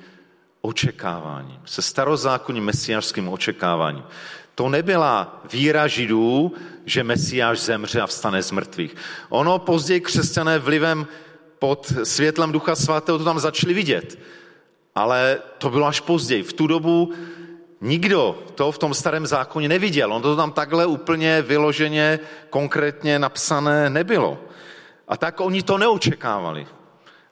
očekáváním, 0.62 1.60
se 1.66 1.82
starozákonním 1.82 2.64
mesiářským 2.64 3.30
očekáváním. 3.30 4.04
To 4.56 4.70
nebyla 4.70 5.42
víra 5.52 5.88
židů, 5.88 6.54
že 6.86 7.04
Mesiáš 7.04 7.60
zemře 7.60 8.02
a 8.02 8.08
vstane 8.08 8.44
z 8.44 8.52
mrtvých. 8.52 8.96
Ono 9.30 9.60
později 9.60 10.02
křesťané 10.02 10.60
vlivem 10.60 11.08
pod 11.60 11.94
světlem 12.04 12.52
Ducha 12.52 12.76
Svatého 12.76 13.18
to 13.18 13.24
tam 13.24 13.40
začali 13.40 13.74
vidět. 13.74 14.20
Ale 14.96 15.40
to 15.58 15.70
bylo 15.70 15.86
až 15.86 16.00
později. 16.00 16.44
V 16.44 16.54
tu 16.54 16.68
dobu 16.68 17.14
nikdo 17.82 18.44
to 18.56 18.72
v 18.72 18.78
tom 18.78 18.94
starém 18.94 19.28
zákoně 19.28 19.70
neviděl. 19.70 20.14
On 20.14 20.22
to 20.22 20.36
tam 20.36 20.52
takhle 20.52 20.86
úplně 20.86 21.42
vyloženě, 21.42 22.20
konkrétně 22.50 23.20
napsané 23.20 23.90
nebylo. 23.90 24.38
A 25.08 25.18
tak 25.18 25.42
oni 25.42 25.64
to 25.64 25.78
neočekávali. 25.78 26.68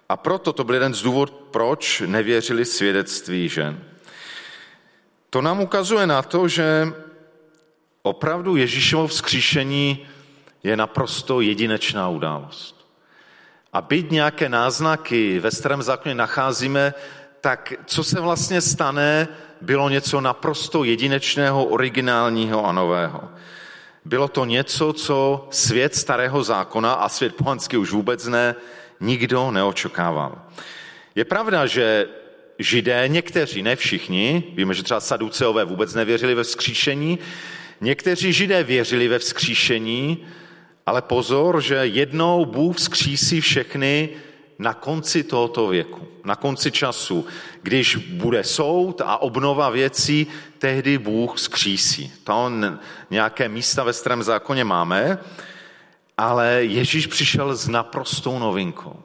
A 0.10 0.18
proto 0.18 0.54
to 0.54 0.64
byl 0.64 0.76
jeden 0.76 0.94
z 0.94 1.02
důvodů, 1.02 1.34
proč 1.52 2.04
nevěřili 2.06 2.66
svědectví 2.66 3.50
žen. 3.50 3.84
To 5.30 5.42
nám 5.42 5.62
ukazuje 5.62 6.08
na 6.08 6.22
to, 6.22 6.48
že 6.48 6.94
opravdu 8.02 8.56
Ježíšovo 8.56 9.08
vzkříšení 9.08 10.08
je 10.64 10.78
naprosto 10.78 11.42
jedinečná 11.42 12.10
událost. 12.10 12.90
A 13.74 13.82
byť 13.82 14.12
nějaké 14.12 14.50
náznaky 14.50 15.40
ve 15.40 15.52
starém 15.52 15.82
zákoně 15.82 16.16
nacházíme, 16.16 16.94
tak 17.42 17.74
co 17.86 18.04
se 18.04 18.20
vlastně 18.20 18.62
stane, 18.62 19.28
bylo 19.62 19.90
něco 19.90 20.22
naprosto 20.22 20.84
jedinečného, 20.84 21.66
originálního 21.66 22.66
a 22.66 22.72
nového. 22.72 23.30
Bylo 24.06 24.28
to 24.28 24.46
něco, 24.46 24.94
co 24.94 25.48
svět 25.52 25.96
starého 25.96 26.44
zákona 26.44 26.94
a 26.94 27.10
svět 27.10 27.36
pohanský 27.36 27.78
už 27.78 27.92
vůbec 27.92 28.28
ne, 28.28 28.56
nikdo 29.00 29.52
neočekával. 29.52 30.42
Je 31.16 31.26
pravda, 31.26 31.66
že 31.66 32.08
židé, 32.60 33.08
někteří, 33.08 33.64
ne 33.64 33.76
všichni, 33.76 34.44
víme, 34.54 34.74
že 34.74 34.84
třeba 34.84 35.00
saduceové 35.00 35.66
vůbec 35.66 35.94
nevěřili 35.94 36.36
ve 36.36 36.44
vzkříšení, 36.44 37.20
Někteří 37.82 38.34
židé 38.34 38.64
věřili 38.64 39.08
ve 39.08 39.20
vzkříšení, 39.20 40.26
ale 40.86 41.02
pozor, 41.02 41.62
že 41.62 41.76
jednou 41.76 42.46
Bůh 42.46 42.78
vzkřísí 42.78 43.42
všechny 43.42 44.10
na 44.60 44.74
konci 44.74 45.24
tohoto 45.24 45.68
věku, 45.68 46.08
na 46.26 46.36
konci 46.36 46.72
času, 46.72 47.26
když 47.62 47.96
bude 47.96 48.44
soud 48.44 49.02
a 49.06 49.18
obnova 49.18 49.70
věcí, 49.70 50.28
tehdy 50.58 50.98
Bůh 50.98 51.36
vzkřísí. 51.36 52.14
To 52.24 52.52
nějaké 53.10 53.50
místa 53.50 53.84
ve 53.84 53.94
starém 53.94 54.24
zákoně 54.24 54.64
máme, 54.64 55.18
ale 56.20 56.64
Ježíš 56.64 57.08
přišel 57.08 57.56
s 57.56 57.68
naprostou 57.68 58.40
novinkou. 58.40 59.00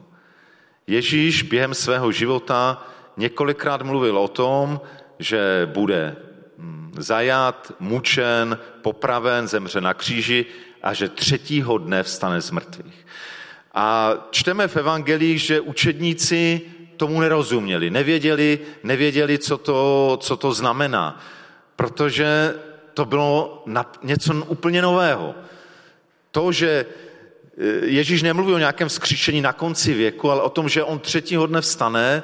Ježíš 0.87 1.43
během 1.43 1.73
svého 1.73 2.11
života 2.11 2.83
několikrát 3.17 3.81
mluvil 3.81 4.17
o 4.17 4.27
tom, 4.27 4.81
že 5.19 5.69
bude 5.71 6.15
zajat, 6.97 7.71
mučen, 7.79 8.57
popraven, 8.81 9.47
zemře 9.47 9.81
na 9.81 9.93
kříži 9.93 10.45
a 10.83 10.93
že 10.93 11.09
třetího 11.09 11.77
dne 11.77 12.03
vstane 12.03 12.41
z 12.41 12.51
mrtvých. 12.51 13.07
A 13.73 14.13
čteme 14.31 14.67
v 14.67 14.75
evangelii, 14.75 15.37
že 15.37 15.61
učedníci 15.61 16.61
tomu 16.97 17.21
nerozuměli, 17.21 17.89
nevěděli, 17.89 18.59
nevěděli 18.83 19.37
co, 19.37 19.57
to, 19.57 20.17
co 20.21 20.37
to 20.37 20.53
znamená, 20.53 21.19
protože 21.75 22.55
to 22.93 23.05
bylo 23.05 23.63
něco 24.03 24.33
úplně 24.47 24.81
nového. 24.81 25.35
To, 26.31 26.51
že 26.51 26.85
Ježíš 27.81 28.21
nemluví 28.21 28.53
o 28.53 28.57
nějakém 28.57 28.89
vzkříšení 28.89 29.41
na 29.41 29.53
konci 29.53 29.93
věku, 29.93 30.31
ale 30.31 30.41
o 30.41 30.49
tom, 30.49 30.69
že 30.69 30.83
on 30.83 30.99
třetího 30.99 31.47
dne 31.47 31.61
vstane, 31.61 32.23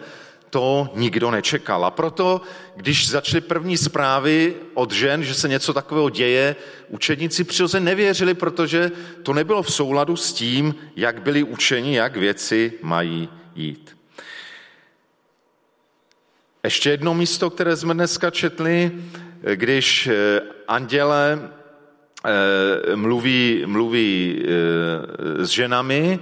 to 0.49 0.89
nikdo 0.95 1.31
nečekal. 1.31 1.85
A 1.85 1.91
proto, 1.91 2.41
když 2.75 3.09
začaly 3.09 3.41
první 3.41 3.77
zprávy 3.77 4.55
od 4.73 4.91
žen, 4.91 5.23
že 5.23 5.33
se 5.33 5.47
něco 5.47 5.73
takového 5.73 6.09
děje, 6.09 6.55
učedníci 6.89 7.43
přirozeně 7.43 7.85
nevěřili, 7.85 8.33
protože 8.33 8.91
to 9.23 9.33
nebylo 9.33 9.63
v 9.63 9.73
souladu 9.73 10.15
s 10.15 10.33
tím, 10.33 10.75
jak 10.95 11.21
byli 11.21 11.43
učeni, 11.43 11.95
jak 11.95 12.17
věci 12.17 12.73
mají 12.81 13.29
jít. 13.55 13.97
Ještě 16.63 16.89
jedno 16.89 17.13
místo, 17.13 17.49
které 17.49 17.75
jsme 17.75 17.93
dneska 17.93 18.29
četli, 18.31 18.91
když 19.55 20.07
eh, 20.07 20.41
anděle 20.67 21.39
eh, 21.43 21.60
mluví, 22.95 23.63
mluví 23.65 24.43
eh, 24.43 25.45
s 25.45 25.49
ženami, 25.49 26.19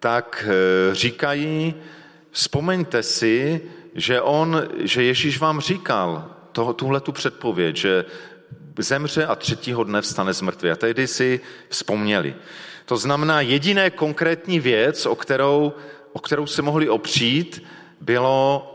tak 0.00 0.48
říkají, 0.92 1.74
vzpomeňte 2.30 3.02
si, 3.02 3.60
že, 3.94 4.20
on, 4.20 4.68
že 4.78 5.02
Ježíš 5.02 5.38
vám 5.38 5.60
říkal 5.60 6.30
tuhle 6.52 7.00
tu 7.00 7.12
předpověď, 7.12 7.76
že 7.76 8.04
zemře 8.78 9.26
a 9.26 9.34
třetího 9.34 9.84
dne 9.84 10.00
vstane 10.00 10.34
z 10.34 10.40
mrtvě. 10.40 10.72
A 10.72 10.76
tehdy 10.76 11.06
si 11.06 11.40
vzpomněli. 11.68 12.34
To 12.84 12.96
znamená, 12.96 13.40
jediné 13.40 13.90
konkrétní 13.90 14.60
věc, 14.60 15.06
o 15.06 15.16
kterou, 15.16 15.72
o 16.12 16.18
kterou 16.18 16.46
se 16.46 16.62
mohli 16.62 16.88
opřít, 16.88 17.64
bylo 18.00 18.66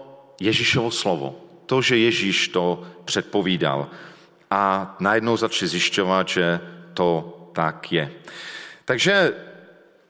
Ježíšovo 0.41 0.91
slovo. 0.91 1.41
To, 1.65 1.81
že 1.81 1.97
Ježíš 1.97 2.47
to 2.47 2.83
předpovídal. 3.05 3.89
A 4.51 4.95
najednou 4.99 5.37
začali 5.37 5.69
zjišťovat, 5.69 6.27
že 6.27 6.59
to 6.93 7.35
tak 7.53 7.91
je. 7.91 8.11
Takže 8.85 9.33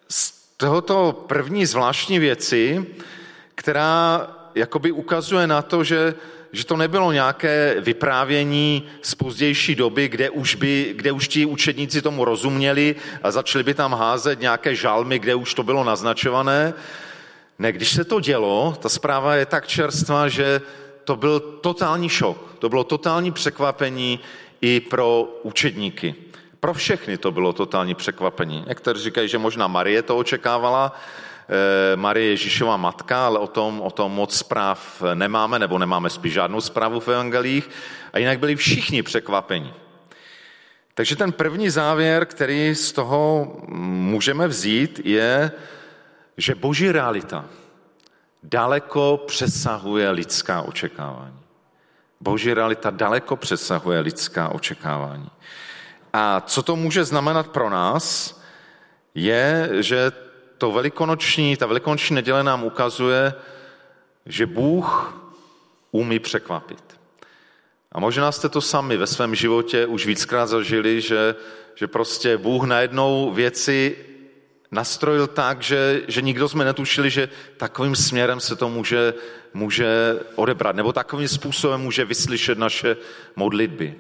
z 0.10 0.34
tohoto 0.58 1.25
první 1.27 1.65
zvláštní 1.65 2.20
věci, 2.20 2.86
která 3.56 4.27
jakoby 4.56 4.92
ukazuje 4.92 5.48
na 5.48 5.62
to, 5.62 5.84
že, 5.84 6.15
že 6.51 6.65
to 6.65 6.77
nebylo 6.77 7.12
nějaké 7.12 7.75
vyprávění 7.80 8.88
z 9.01 9.15
pozdější 9.15 9.75
doby, 9.75 10.08
kde 10.08 10.30
už, 10.30 10.56
by, 10.56 10.94
kde 10.96 11.12
už 11.12 11.27
ti 11.27 11.46
učedníci 11.46 12.01
tomu 12.01 12.25
rozuměli 12.25 12.96
a 13.24 13.32
začali 13.32 13.63
by 13.63 13.74
tam 13.74 13.94
házet 13.94 14.39
nějaké 14.39 14.75
žalmy, 14.75 15.20
kde 15.20 15.36
už 15.36 15.54
to 15.54 15.63
bylo 15.63 15.84
naznačované, 15.84 16.74
ne, 17.60 17.72
když 17.72 17.92
se 17.92 18.04
to 18.04 18.20
dělo, 18.20 18.77
ta 18.82 18.89
zpráva 18.89 19.36
je 19.36 19.46
tak 19.46 19.68
čerstvá, 19.68 20.27
že 20.27 20.62
to 21.05 21.15
byl 21.15 21.39
totální 21.39 22.09
šok. 22.09 22.55
To 22.59 22.69
bylo 22.69 22.83
totální 22.83 23.31
překvapení 23.31 24.19
i 24.62 24.79
pro 24.79 25.39
učedníky. 25.43 26.15
Pro 26.59 26.74
všechny 26.74 27.17
to 27.17 27.31
bylo 27.31 27.53
totální 27.53 27.95
překvapení. 27.95 28.65
Někteří 28.67 29.03
říkají, 29.03 29.29
že 29.29 29.38
možná 29.38 29.67
Marie 29.67 30.01
to 30.01 30.17
očekávala, 30.17 30.93
eh, 30.93 31.95
Marie 31.95 32.29
Ježíšova 32.29 32.77
matka, 32.77 33.25
ale 33.25 33.39
o 33.39 33.47
tom, 33.47 33.81
o 33.81 33.91
tom 33.91 34.12
moc 34.12 34.38
zpráv 34.38 35.03
nemáme, 35.13 35.59
nebo 35.59 35.77
nemáme 35.77 36.09
spíš 36.09 36.33
žádnou 36.33 36.62
zprávu 36.62 37.00
v 37.00 37.07
evangelích. 37.07 37.69
A 38.13 38.19
jinak 38.19 38.39
byli 38.39 38.55
všichni 38.55 39.03
překvapení. 39.03 39.74
Takže 40.93 41.15
ten 41.15 41.31
první 41.31 41.69
závěr, 41.69 42.25
který 42.25 42.75
z 42.75 42.91
toho 42.91 43.55
můžeme 43.67 44.47
vzít, 44.47 45.01
je, 45.03 45.51
že 46.38 46.55
boží 46.55 46.91
realita 46.91 47.45
daleko 48.50 49.24
přesahuje 49.28 50.10
lidská 50.10 50.62
očekávání. 50.62 51.40
Boží 52.20 52.54
realita 52.54 52.90
daleko 52.90 53.36
přesahuje 53.36 54.00
lidská 54.00 54.50
očekávání. 54.50 55.30
A 56.14 56.42
co 56.42 56.64
to 56.64 56.75
může 56.75 57.04
znamenat 57.04 57.48
pro 57.48 57.70
nás, 57.70 58.36
je, 59.16 59.70
že 59.72 60.12
to 60.58 60.72
velikonoční, 60.72 61.58
ta 61.58 61.66
velikonoční 61.66 62.16
neděle 62.16 62.44
nám 62.44 62.64
ukazuje, 62.64 63.34
že 64.25 64.46
Bůh 64.46 65.14
umí 65.92 66.20
překvapit. 66.20 67.00
A 67.92 68.00
možná 68.00 68.31
jste 68.31 68.50
to 68.50 68.62
sami 68.62 68.98
ve 68.98 69.08
svém 69.08 69.36
životě 69.36 69.86
už 69.86 70.05
víckrát 70.05 70.50
zažili, 70.50 71.01
že, 71.01 71.36
že 71.75 71.88
prostě 71.88 72.38
Bůh 72.38 72.64
najednou 72.64 73.31
věci 73.31 73.98
nastrojil 74.72 75.28
tak, 75.28 75.62
že, 75.62 76.01
že 76.08 76.22
nikdo 76.22 76.50
jsme 76.50 76.66
netušili, 76.66 77.10
že 77.10 77.30
takovým 77.58 77.96
směrem 77.96 78.40
se 78.40 78.56
to 78.56 78.70
může, 78.70 79.14
může 79.54 80.20
odebrat, 80.36 80.75
nebo 80.75 80.94
takovým 80.94 81.28
způsobem 81.28 81.82
může 81.82 82.06
vyslyšet 82.06 82.58
naše 82.58 82.98
modlitby. 83.36 83.96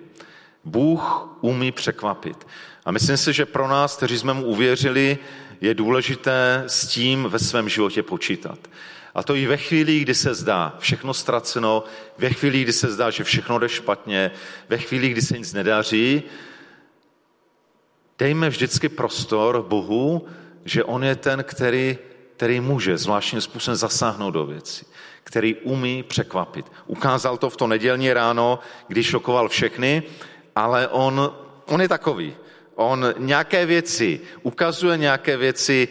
Bůh 0.63 1.27
umí 1.41 1.71
překvapit. 1.71 2.47
A 2.85 2.91
myslím 2.91 3.17
si, 3.17 3.33
že 3.33 3.45
pro 3.45 3.67
nás, 3.67 3.97
kteří 3.97 4.17
jsme 4.17 4.33
mu 4.33 4.45
uvěřili, 4.45 5.17
je 5.61 5.73
důležité 5.73 6.63
s 6.67 6.87
tím 6.87 7.23
ve 7.23 7.39
svém 7.39 7.69
životě 7.69 8.03
počítat. 8.03 8.59
A 9.15 9.23
to 9.23 9.35
i 9.35 9.45
ve 9.45 9.57
chvíli, 9.57 9.99
kdy 9.99 10.15
se 10.15 10.33
zdá 10.33 10.75
všechno 10.79 11.13
ztraceno, 11.13 11.83
ve 12.17 12.29
chvíli, 12.29 12.61
kdy 12.61 12.73
se 12.73 12.91
zdá, 12.91 13.09
že 13.09 13.23
všechno 13.23 13.59
jde 13.59 13.69
špatně, 13.69 14.31
ve 14.69 14.77
chvíli, 14.77 15.09
kdy 15.09 15.21
se 15.21 15.37
nic 15.37 15.53
nedaří, 15.53 16.23
dejme 18.19 18.49
vždycky 18.49 18.89
prostor 18.89 19.61
Bohu, 19.61 20.27
že 20.65 20.83
on 20.83 21.03
je 21.03 21.15
ten, 21.15 21.43
který, 21.43 21.97
který 22.35 22.59
může 22.59 22.97
zvláštním 22.97 23.41
způsobem 23.41 23.75
zasáhnout 23.75 24.31
do 24.31 24.45
věcí, 24.45 24.85
který 25.23 25.55
umí 25.55 26.03
překvapit. 26.03 26.71
Ukázal 26.87 27.37
to 27.37 27.49
v 27.49 27.57
to 27.57 27.67
nedělní 27.67 28.13
ráno, 28.13 28.59
když 28.87 29.07
šokoval 29.07 29.49
všechny, 29.49 30.03
ale 30.55 30.87
on, 30.87 31.35
on 31.65 31.81
je 31.81 31.89
takový. 31.89 32.35
On 32.75 33.13
nějaké 33.17 33.65
věci 33.65 34.19
ukazuje, 34.43 34.97
nějaké 34.97 35.37
věci 35.37 35.87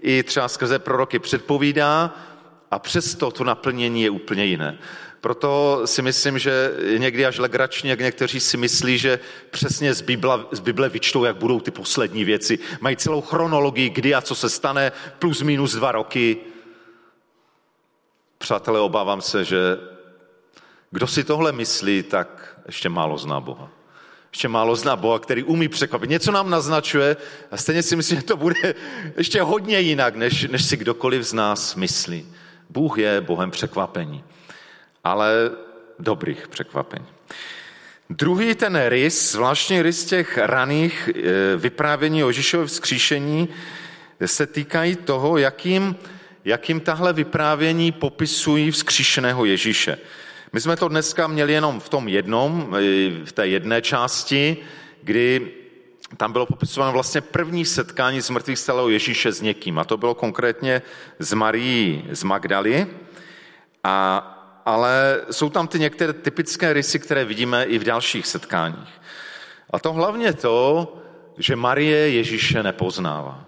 i 0.00 0.22
třeba 0.22 0.48
skrze 0.48 0.78
proroky 0.78 1.18
předpovídá 1.18 2.14
a 2.70 2.78
přesto 2.78 3.30
to 3.30 3.44
naplnění 3.44 4.02
je 4.02 4.10
úplně 4.10 4.44
jiné. 4.44 4.78
Proto 5.20 5.82
si 5.84 6.02
myslím, 6.02 6.38
že 6.38 6.72
někdy 6.96 7.26
až 7.26 7.38
legračně, 7.38 7.90
jak 7.90 8.00
někteří 8.00 8.40
si 8.40 8.56
myslí, 8.56 8.98
že 8.98 9.18
přesně 9.50 9.94
z 9.94 10.00
Bible, 10.00 10.44
z 10.52 10.60
Bible 10.60 10.88
vyčtou, 10.88 11.24
jak 11.24 11.36
budou 11.36 11.60
ty 11.60 11.70
poslední 11.70 12.24
věci. 12.24 12.58
Mají 12.80 12.96
celou 12.96 13.20
chronologii, 13.20 13.90
kdy 13.90 14.14
a 14.14 14.20
co 14.20 14.34
se 14.34 14.48
stane, 14.48 14.92
plus 15.18 15.42
minus 15.42 15.74
dva 15.74 15.92
roky. 15.92 16.36
Přátelé, 18.38 18.80
obávám 18.80 19.20
se, 19.20 19.44
že 19.44 19.58
kdo 20.90 21.06
si 21.06 21.24
tohle 21.24 21.52
myslí, 21.52 22.02
tak 22.02 22.58
ještě 22.66 22.88
málo 22.88 23.18
zná 23.18 23.40
Boha. 23.40 23.70
Ještě 24.32 24.48
málo 24.48 24.76
zná 24.76 24.96
Boha, 24.96 25.18
který 25.18 25.42
umí 25.42 25.68
překvapit. 25.68 26.10
Něco 26.10 26.32
nám 26.32 26.50
naznačuje 26.50 27.16
a 27.50 27.56
stejně 27.56 27.82
si 27.82 27.96
myslím, 27.96 28.18
že 28.18 28.24
to 28.24 28.36
bude 28.36 28.74
ještě 29.16 29.42
hodně 29.42 29.80
jinak, 29.80 30.16
než, 30.16 30.46
než 30.50 30.64
si 30.64 30.76
kdokoliv 30.76 31.22
z 31.22 31.32
nás 31.32 31.74
myslí. 31.74 32.32
Bůh 32.70 32.98
je 32.98 33.20
Bohem 33.20 33.50
překvapení 33.50 34.24
ale 35.04 35.50
dobrých 35.98 36.48
překvapení. 36.48 37.06
Druhý 38.10 38.54
ten 38.54 38.86
rys, 38.86 39.32
zvláštní 39.32 39.82
rys 39.82 40.04
těch 40.04 40.38
raných 40.38 41.10
eh, 41.14 41.56
vyprávění 41.56 42.24
o 42.24 42.28
Ježíšově 42.28 42.66
vzkříšení, 42.66 43.48
se 44.26 44.46
týkají 44.46 44.96
toho, 44.96 45.38
jakým, 45.38 45.96
jakým 46.44 46.80
tahle 46.80 47.12
vyprávění 47.12 47.92
popisují 47.92 48.70
vzkříšeného 48.70 49.44
Ježíše. 49.44 49.98
My 50.52 50.60
jsme 50.60 50.76
to 50.76 50.88
dneska 50.88 51.26
měli 51.26 51.52
jenom 51.52 51.80
v 51.80 51.88
tom 51.88 52.08
jednom, 52.08 52.76
eh, 52.76 53.24
v 53.24 53.32
té 53.32 53.48
jedné 53.48 53.82
části, 53.82 54.56
kdy 55.02 55.52
tam 56.16 56.32
bylo 56.32 56.46
popisováno 56.46 56.92
vlastně 56.92 57.20
první 57.20 57.64
setkání 57.64 58.20
z 58.20 58.30
mrtvých 58.30 58.58
stalého 58.58 58.88
Ježíše 58.88 59.32
s 59.32 59.40
někým. 59.40 59.78
A 59.78 59.84
to 59.84 59.96
bylo 59.96 60.14
konkrétně 60.14 60.82
z 61.18 61.32
Marí 61.32 62.04
z 62.10 62.22
Magdaly. 62.22 62.86
A 63.84 64.34
ale 64.68 65.20
jsou 65.30 65.50
tam 65.50 65.68
ty 65.68 65.78
některé 65.78 66.12
typické 66.12 66.72
rysy, 66.72 66.98
které 66.98 67.24
vidíme 67.24 67.64
i 67.64 67.78
v 67.78 67.84
dalších 67.84 68.26
setkáních. 68.26 69.00
A 69.70 69.78
to 69.78 69.92
hlavně 69.92 70.32
to, 70.32 70.96
že 71.38 71.56
Marie 71.56 72.10
Ježíše 72.10 72.62
nepoznává. 72.62 73.44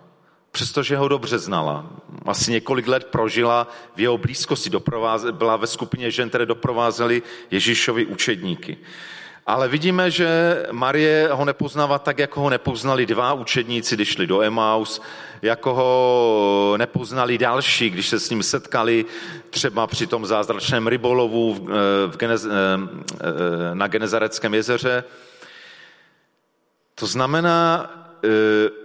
Přestože 0.51 0.97
ho 0.97 1.09
dobře 1.09 1.39
znala. 1.39 1.87
Asi 2.27 2.53
několik 2.53 2.89
let 2.89 3.05
prožila 3.05 3.69
v 3.97 4.01
jeho 4.01 4.19
blízkosti, 4.19 4.71
byla 5.33 5.57
ve 5.57 5.67
skupině 5.67 6.11
žen, 6.11 6.29
které 6.29 6.47
doprovázely 6.47 7.23
Ježíšovi 7.51 8.07
učedníky. 8.07 8.77
Ale 9.47 9.69
vidíme, 9.69 10.11
že 10.11 10.29
Marie 10.73 11.29
ho 11.33 11.45
nepoznává 11.45 11.99
tak, 11.99 12.19
jako 12.19 12.41
ho 12.41 12.51
nepoznali 12.51 13.07
dva 13.07 13.33
učedníci, 13.33 13.95
když 13.95 14.09
šli 14.09 14.27
do 14.27 14.43
Emaus, 14.43 15.01
jako 15.43 15.75
ho 15.75 16.75
nepoznali 16.77 17.39
další, 17.39 17.91
když 17.91 18.09
se 18.09 18.21
s 18.21 18.31
ním 18.31 18.43
setkali 18.43 19.05
třeba 19.51 19.87
při 19.87 20.07
tom 20.07 20.27
zázračném 20.27 20.87
rybolovu 20.87 21.55
v 21.55 22.15
eh, 22.15 22.17
Genez, 22.17 22.45
eh, 22.45 22.51
eh, 22.51 23.75
na 23.75 23.87
Genezareckém 23.87 24.55
jezeře. 24.55 25.05
To 26.95 27.07
znamená, 27.07 27.91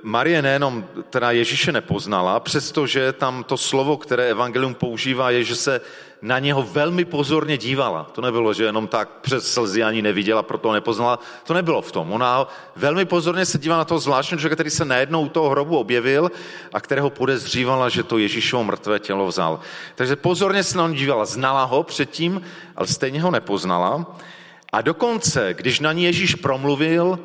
Marie 0.04 0.42
nejenom 0.42 0.88
teda 1.10 1.32
Ježíše 1.32 1.72
nepoznala, 1.72 2.40
přestože 2.40 3.14
tam 3.14 3.44
to 3.44 3.58
slovo, 3.58 3.98
které 3.98 4.30
evangelium 4.30 4.74
používá, 4.74 5.32
je, 5.32 5.44
že 5.44 5.56
se 5.56 5.82
na 6.22 6.40
něho 6.40 6.64
velmi 6.64 7.06
pozorně 7.06 7.58
dívala. 7.58 8.04
To 8.12 8.22
nebylo, 8.22 8.54
že 8.54 8.64
jenom 8.64 8.88
tak 8.88 9.10
přes 9.22 9.54
slzy 9.54 9.84
ani 9.84 10.02
neviděla, 10.02 10.44
proto 10.44 10.74
nepoznala. 10.74 11.20
To 11.44 11.54
nebylo 11.54 11.82
v 11.82 11.92
tom. 11.92 12.12
Ona 12.12 12.48
velmi 12.76 13.06
pozorně 13.06 13.46
se 13.46 13.58
dívala 13.58 13.78
na 13.78 13.86
toho 13.86 14.00
zvláštního 14.00 14.40
člověka, 14.40 14.56
který 14.56 14.70
se 14.70 14.86
najednou 14.86 15.22
u 15.22 15.30
toho 15.30 15.50
hrobu 15.50 15.78
objevil 15.78 16.32
a 16.74 16.82
kterého 16.82 17.10
podezřívala, 17.10 17.90
že 17.90 18.04
to 18.04 18.18
Ježíšovo 18.18 18.64
mrtvé 18.64 19.00
tělo 19.00 19.28
vzal. 19.28 19.60
Takže 19.96 20.16
pozorně 20.16 20.64
se 20.64 20.78
na 20.78 20.88
něj 20.88 20.98
dívala. 20.98 21.26
Znala 21.26 21.64
ho 21.64 21.84
předtím, 21.84 22.42
ale 22.76 22.88
stejně 22.88 23.22
ho 23.22 23.32
nepoznala. 23.32 24.16
A 24.72 24.82
dokonce, 24.82 25.54
když 25.54 25.80
na 25.80 25.94
ní 25.94 26.04
Ježíš 26.04 26.36
promluvil, 26.36 27.20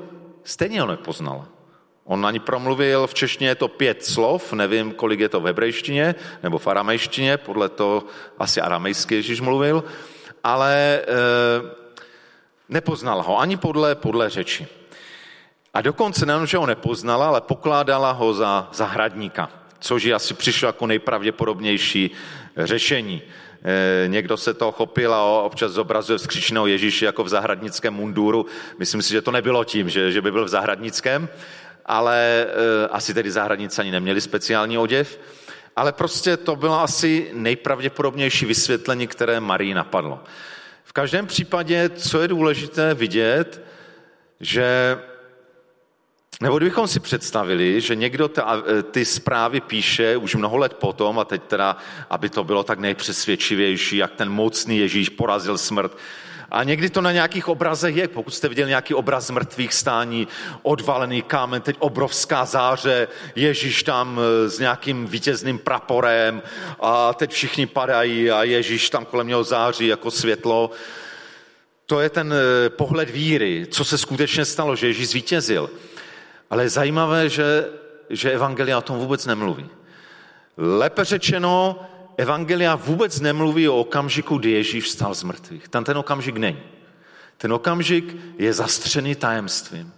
stejně 0.44 0.80
ho 0.80 0.86
nepoznala. 0.86 1.59
On 2.04 2.20
na 2.20 2.30
ní 2.30 2.38
promluvil, 2.38 3.06
v 3.06 3.14
češtině 3.14 3.50
je 3.50 3.54
to 3.54 3.68
pět 3.68 4.04
slov, 4.04 4.52
nevím, 4.52 4.92
kolik 4.92 5.20
je 5.20 5.28
to 5.28 5.40
v 5.40 5.44
hebrejštině 5.44 6.14
nebo 6.42 6.58
v 6.58 6.66
aramejštině, 6.66 7.36
podle 7.36 7.68
toho 7.68 8.04
asi 8.38 8.60
aramejsky 8.60 9.14
Ježíš 9.14 9.40
mluvil, 9.40 9.84
ale 10.44 10.74
e, 10.74 11.04
nepoznala 12.68 13.22
ho 13.22 13.38
ani 13.38 13.56
podle, 13.56 13.94
podle 13.94 14.30
řeči. 14.30 14.66
A 15.74 15.80
dokonce 15.80 16.26
nejenom, 16.26 16.46
že 16.46 16.58
ho 16.58 16.66
nepoznala, 16.66 17.28
ale 17.28 17.40
pokládala 17.40 18.10
ho 18.10 18.34
za 18.34 18.68
zahradníka, 18.72 19.50
což 19.78 20.02
je 20.02 20.14
asi 20.14 20.34
přišlo 20.34 20.66
jako 20.66 20.86
nejpravděpodobnější 20.86 22.10
řešení. 22.56 23.22
E, 23.62 24.08
někdo 24.08 24.36
se 24.36 24.54
toho 24.54 24.72
chopil 24.72 25.14
a 25.14 25.42
občas 25.42 25.72
zobrazuje 25.72 26.18
vzkříšeného 26.18 26.66
Ježíše 26.66 27.06
jako 27.06 27.24
v 27.24 27.28
zahradnickém 27.28 27.94
munduru. 27.94 28.46
Myslím 28.78 29.02
si, 29.02 29.12
že 29.12 29.22
to 29.22 29.30
nebylo 29.30 29.64
tím, 29.64 29.88
že, 29.88 30.12
že 30.12 30.22
by 30.22 30.32
byl 30.32 30.44
v 30.44 30.48
zahradnickém, 30.48 31.28
ale 31.86 32.46
e, 32.46 32.88
asi 32.88 33.14
tedy 33.14 33.30
zahradníci 33.30 33.80
ani 33.80 33.90
neměli 33.90 34.20
speciální 34.20 34.78
oděv, 34.78 35.20
ale 35.76 35.92
prostě 35.92 36.36
to 36.36 36.56
bylo 36.56 36.80
asi 36.80 37.30
nejpravděpodobnější 37.32 38.46
vysvětlení, 38.46 39.06
které 39.06 39.40
Marii 39.40 39.74
napadlo. 39.74 40.24
V 40.84 40.92
každém 40.92 41.26
případě, 41.26 41.88
co 41.88 42.22
je 42.22 42.28
důležité 42.28 42.94
vidět, 42.94 43.62
že 44.40 44.98
nebo 46.42 46.56
kdybychom 46.56 46.88
si 46.88 47.00
představili, 47.00 47.80
že 47.80 47.96
někdo 47.96 48.28
ta, 48.28 48.62
e, 48.78 48.82
ty 48.82 49.04
zprávy 49.04 49.60
píše 49.60 50.16
už 50.16 50.34
mnoho 50.34 50.56
let 50.56 50.74
potom, 50.74 51.18
a 51.18 51.24
teď 51.24 51.42
teda, 51.42 51.76
aby 52.10 52.28
to 52.28 52.44
bylo 52.44 52.62
tak 52.62 52.78
nejpřesvědčivější, 52.78 53.96
jak 53.96 54.14
ten 54.14 54.30
mocný 54.30 54.78
Ježíš 54.78 55.08
porazil 55.08 55.58
smrt, 55.58 55.96
a 56.50 56.64
někdy 56.64 56.90
to 56.90 57.00
na 57.00 57.12
nějakých 57.12 57.48
obrazech 57.48 57.96
je, 57.96 58.08
pokud 58.08 58.34
jste 58.34 58.48
viděli 58.48 58.68
nějaký 58.68 58.94
obraz 58.94 59.30
mrtvých 59.30 59.74
stání, 59.74 60.28
odvalený 60.62 61.22
kámen, 61.22 61.62
teď 61.62 61.76
obrovská 61.78 62.44
záře, 62.44 63.08
Ježíš 63.36 63.82
tam 63.82 64.20
e, 64.20 64.48
s 64.48 64.58
nějakým 64.58 65.06
vítězným 65.06 65.58
praporem 65.58 66.42
a 66.80 67.14
teď 67.14 67.32
všichni 67.32 67.66
padají 67.66 68.30
a 68.30 68.42
Ježíš 68.42 68.90
tam 68.90 69.04
kolem 69.04 69.26
něho 69.26 69.44
září 69.44 69.86
jako 69.86 70.10
světlo. 70.10 70.70
To 71.86 72.00
je 72.00 72.10
ten 72.10 72.32
e, 72.32 72.70
pohled 72.70 73.10
víry, 73.10 73.66
co 73.70 73.84
se 73.84 73.98
skutečně 73.98 74.44
stalo, 74.44 74.76
že 74.76 74.86
Ježíš 74.86 75.08
zvítězil. 75.08 75.70
Ale 76.50 76.62
je 76.62 76.68
zajímavé, 76.68 77.28
že, 77.28 77.66
že 78.10 78.32
Evangelia 78.32 78.78
o 78.78 78.82
tom 78.82 78.98
vůbec 78.98 79.26
nemluví. 79.26 79.68
Lépe 80.56 81.04
řečeno, 81.04 81.86
Evangelia 82.16 82.74
vůbec 82.74 83.20
nemluví 83.20 83.68
o 83.68 83.76
okamžiku, 83.76 84.38
kdy 84.38 84.50
Ježíš 84.50 84.84
vstal 84.84 85.14
z 85.14 85.22
mrtvých. 85.22 85.68
Tam 85.68 85.84
ten 85.84 85.98
okamžik 85.98 86.36
není. 86.36 86.62
Ten 87.36 87.52
okamžik 87.52 88.16
je 88.38 88.52
zastřený 88.52 89.14
tajemstvím. 89.14 89.92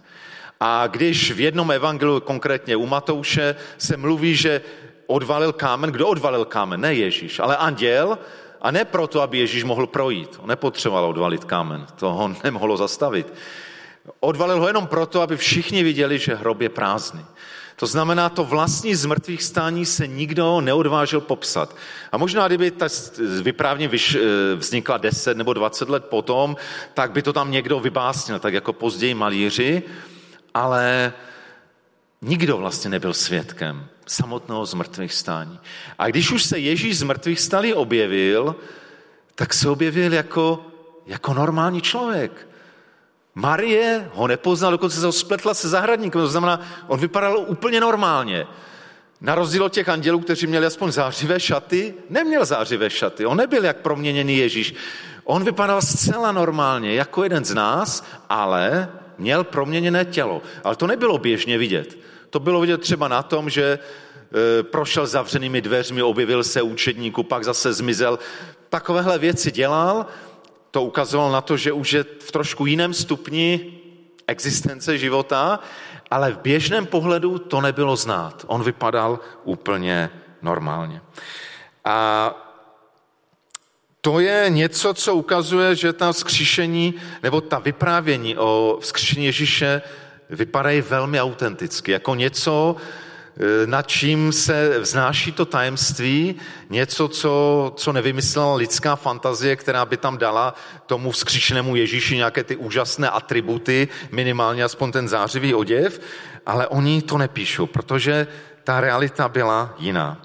A 0.59 0.87
když 0.87 1.31
v 1.31 1.39
jednom 1.39 1.71
evangeliu, 1.71 2.19
konkrétně 2.19 2.75
u 2.75 2.85
Matouše, 2.85 3.55
se 3.77 3.97
mluví, 3.97 4.35
že 4.35 4.61
odvalil 5.07 5.53
kámen, 5.53 5.89
kdo 5.91 6.07
odvalil 6.07 6.45
kámen? 6.45 6.81
Ne 6.81 6.93
Ježíš, 6.93 7.39
ale 7.39 7.57
anděl, 7.57 8.17
a 8.61 8.71
ne 8.71 8.85
proto, 8.85 9.21
aby 9.21 9.37
Ježíš 9.37 9.63
mohl 9.63 9.87
projít. 9.87 10.39
On 10.39 10.49
nepotřeboval 10.49 11.05
odvalit 11.05 11.43
kámen, 11.43 11.85
to 11.95 12.13
ho 12.13 12.35
nemohlo 12.43 12.77
zastavit. 12.77 13.33
Odvalil 14.19 14.59
ho 14.59 14.67
jenom 14.67 14.87
proto, 14.87 15.21
aby 15.21 15.37
všichni 15.37 15.83
viděli, 15.83 16.19
že 16.19 16.35
hrob 16.35 16.61
je 16.61 16.69
prázdný. 16.69 17.25
To 17.75 17.87
znamená, 17.87 18.29
to 18.29 18.43
vlastní 18.43 18.95
zmrtvých 18.95 19.43
stání 19.43 19.85
se 19.85 20.07
nikdo 20.07 20.61
neodvážil 20.61 21.21
popsat. 21.21 21.75
A 22.11 22.17
možná, 22.17 22.47
kdyby 22.47 22.71
ta 22.71 22.87
vyprávně 23.41 23.89
eh, 23.93 24.19
vznikla 24.55 24.97
10 24.97 25.37
nebo 25.37 25.53
20 25.53 25.89
let 25.89 26.05
potom, 26.05 26.55
tak 26.93 27.11
by 27.11 27.21
to 27.21 27.33
tam 27.33 27.51
někdo 27.51 27.79
vybásnil, 27.79 28.39
tak 28.39 28.53
jako 28.53 28.73
později 28.73 29.13
malíři, 29.13 29.83
ale 30.53 31.13
nikdo 32.21 32.57
vlastně 32.57 32.89
nebyl 32.89 33.13
svědkem 33.13 33.87
samotného 34.05 34.65
zmrtvých 34.65 35.13
stání. 35.13 35.59
A 35.99 36.07
když 36.07 36.31
už 36.31 36.43
se 36.43 36.59
Ježíš 36.59 36.97
z 36.97 37.03
mrtvých 37.03 37.39
stálí 37.39 37.73
objevil, 37.73 38.55
tak 39.35 39.53
se 39.53 39.69
objevil 39.69 40.13
jako, 40.13 40.65
jako 41.05 41.33
normální 41.33 41.81
člověk. 41.81 42.47
Marie 43.35 44.09
ho 44.13 44.27
nepoznala, 44.27 44.71
dokonce 44.71 44.99
se 44.99 45.05
ho 45.05 45.11
spletla 45.11 45.53
se 45.53 45.69
zahradníkem, 45.69 46.21
to 46.21 46.27
znamená, 46.27 46.61
on 46.87 46.99
vypadal 46.99 47.37
úplně 47.47 47.79
normálně. 47.79 48.47
Na 49.21 49.35
rozdíl 49.35 49.63
od 49.63 49.73
těch 49.73 49.89
andělů, 49.89 50.19
kteří 50.19 50.47
měli 50.47 50.65
aspoň 50.65 50.91
zářivé 50.91 51.39
šaty, 51.39 51.93
neměl 52.09 52.45
zářivé 52.45 52.89
šaty. 52.89 53.25
On 53.25 53.37
nebyl 53.37 53.65
jak 53.65 53.77
proměněný 53.77 54.37
Ježíš. 54.37 54.75
On 55.23 55.43
vypadal 55.43 55.81
zcela 55.81 56.31
normálně, 56.31 56.93
jako 56.93 57.23
jeden 57.23 57.45
z 57.45 57.53
nás, 57.53 58.05
ale 58.29 58.89
měl 59.17 59.43
proměněné 59.43 60.05
tělo. 60.05 60.41
Ale 60.63 60.75
to 60.75 60.87
nebylo 60.87 61.17
běžně 61.17 61.57
vidět. 61.57 61.97
To 62.29 62.39
bylo 62.39 62.61
vidět 62.61 62.81
třeba 62.81 63.07
na 63.07 63.23
tom, 63.23 63.49
že 63.49 63.63
e, 63.63 64.63
prošel 64.63 65.07
zavřenými 65.07 65.61
dveřmi, 65.61 66.03
objevil 66.03 66.43
se 66.43 66.61
učedníku, 66.61 67.23
pak 67.23 67.43
zase 67.43 67.73
zmizel. 67.73 68.19
Takovéhle 68.69 69.19
věci 69.19 69.51
dělal 69.51 70.05
to 70.73 70.83
ukazovalo 70.83 71.31
na 71.31 71.41
to, 71.41 71.57
že 71.57 71.71
už 71.71 71.93
je 71.93 72.03
v 72.03 72.31
trošku 72.31 72.65
jiném 72.65 72.93
stupni 72.93 73.77
existence 74.27 74.97
života, 74.97 75.59
ale 76.11 76.31
v 76.31 76.37
běžném 76.37 76.85
pohledu 76.85 77.39
to 77.39 77.61
nebylo 77.61 77.95
znát. 77.95 78.45
On 78.47 78.63
vypadal 78.63 79.19
úplně 79.43 80.09
normálně. 80.41 81.01
A 81.85 82.29
to 84.01 84.19
je 84.19 84.45
něco, 84.49 84.93
co 84.93 85.15
ukazuje, 85.15 85.75
že 85.75 85.93
ta 85.93 86.11
vzkříšení, 86.11 86.93
nebo 87.23 87.41
ta 87.41 87.59
vyprávění 87.59 88.37
o 88.37 88.77
vzkříšení 88.81 89.25
Ježíše 89.25 89.81
vypadají 90.29 90.81
velmi 90.81 91.21
autenticky, 91.21 91.91
jako 91.91 92.15
něco, 92.15 92.75
nad 93.65 93.87
čím 93.87 94.31
se 94.31 94.79
vznáší 94.79 95.31
to 95.31 95.45
tajemství, 95.45 96.35
něco, 96.69 97.07
co, 97.07 97.73
co 97.75 97.93
nevymyslela 97.93 98.55
lidská 98.55 98.95
fantazie, 98.95 99.55
která 99.55 99.85
by 99.85 99.97
tam 99.97 100.17
dala 100.17 100.55
tomu 100.85 101.11
vzkříšenému 101.11 101.75
Ježíši 101.75 102.15
nějaké 102.15 102.43
ty 102.43 102.55
úžasné 102.55 103.09
atributy, 103.09 103.87
minimálně 104.11 104.63
aspoň 104.63 104.91
ten 104.91 105.07
zářivý 105.07 105.53
oděv, 105.53 106.01
ale 106.45 106.67
oni 106.67 107.01
to 107.01 107.17
nepíšou, 107.17 107.65
protože 107.65 108.27
ta 108.63 108.81
realita 108.81 109.29
byla 109.29 109.75
jiná. 109.79 110.21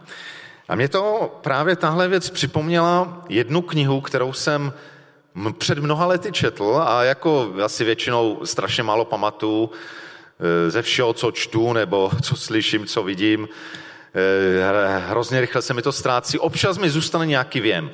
A 0.68 0.74
mě 0.74 0.88
to 0.88 1.38
právě 1.42 1.76
tahle 1.76 2.08
věc 2.08 2.30
připomněla 2.30 3.24
jednu 3.28 3.62
knihu, 3.62 4.00
kterou 4.00 4.32
jsem 4.32 4.72
před 5.58 5.78
mnoha 5.78 6.06
lety 6.06 6.32
četl 6.32 6.82
a 6.86 7.04
jako 7.04 7.52
asi 7.64 7.84
většinou 7.84 8.40
strašně 8.44 8.82
málo 8.82 9.04
pamatuju, 9.04 9.70
ze 10.68 10.82
všeho, 10.82 11.12
co 11.12 11.30
čtu 11.30 11.72
nebo 11.72 12.10
co 12.22 12.36
slyším, 12.36 12.86
co 12.86 13.02
vidím. 13.02 13.48
Eh, 14.14 14.98
hrozně 15.08 15.40
rychle 15.40 15.62
se 15.62 15.74
mi 15.74 15.82
to 15.82 15.92
ztrácí. 15.92 16.38
Občas 16.38 16.78
mi 16.78 16.90
zůstane 16.90 17.26
nějaký 17.26 17.60
věm. 17.60 17.90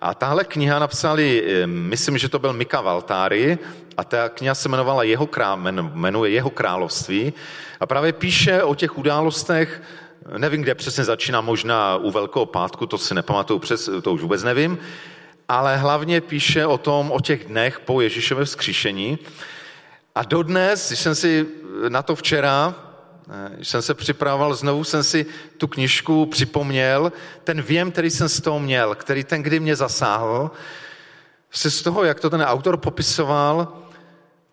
A 0.00 0.14
tahle 0.14 0.44
kniha 0.44 0.78
napsali, 0.78 1.44
eh, 1.46 1.66
myslím, 1.66 2.18
že 2.18 2.28
to 2.28 2.38
byl 2.38 2.52
Mika 2.52 2.80
Valtáry, 2.80 3.58
a 3.96 4.04
ta 4.04 4.28
kniha 4.28 4.54
se 4.54 4.68
jmenovala 4.68 5.02
Jeho 5.02 5.26
král, 5.26 5.56
jmenuje 5.94 6.30
Jeho 6.32 6.50
království. 6.50 7.32
A 7.80 7.86
právě 7.86 8.12
píše 8.12 8.62
o 8.62 8.74
těch 8.74 8.98
událostech, 8.98 9.82
nevím, 10.36 10.62
kde 10.62 10.74
přesně 10.74 11.04
začíná, 11.04 11.40
možná 11.40 11.96
u 11.96 12.10
Velkého 12.10 12.46
pátku, 12.46 12.86
to 12.86 12.98
si 12.98 13.14
nepamatuju 13.14 13.58
přes, 13.58 13.90
to 14.02 14.12
už 14.12 14.22
vůbec 14.22 14.42
nevím, 14.42 14.78
ale 15.48 15.76
hlavně 15.76 16.20
píše 16.20 16.66
o 16.66 16.78
tom, 16.78 17.12
o 17.12 17.20
těch 17.20 17.44
dnech 17.44 17.80
po 17.80 18.00
Ježíšově 18.00 18.44
vzkříšení. 18.44 19.18
A 20.14 20.22
dodnes, 20.22 20.88
když 20.88 20.98
jsem 20.98 21.14
si 21.14 21.46
na 21.88 22.02
to 22.02 22.16
včera, 22.16 22.74
když 23.54 23.68
jsem 23.68 23.82
se 23.82 23.94
připravoval, 23.94 24.54
znovu 24.54 24.84
jsem 24.84 25.04
si 25.04 25.26
tu 25.58 25.66
knižku 25.66 26.26
připomněl, 26.26 27.12
ten 27.44 27.62
věm, 27.62 27.92
který 27.92 28.10
jsem 28.10 28.28
z 28.28 28.40
toho 28.40 28.60
měl, 28.60 28.94
který 28.94 29.24
ten 29.24 29.42
kdy 29.42 29.60
mě 29.60 29.76
zasáhl, 29.76 30.50
se 31.50 31.70
z 31.70 31.82
toho, 31.82 32.04
jak 32.04 32.20
to 32.20 32.30
ten 32.30 32.42
autor 32.42 32.76
popisoval, 32.76 33.78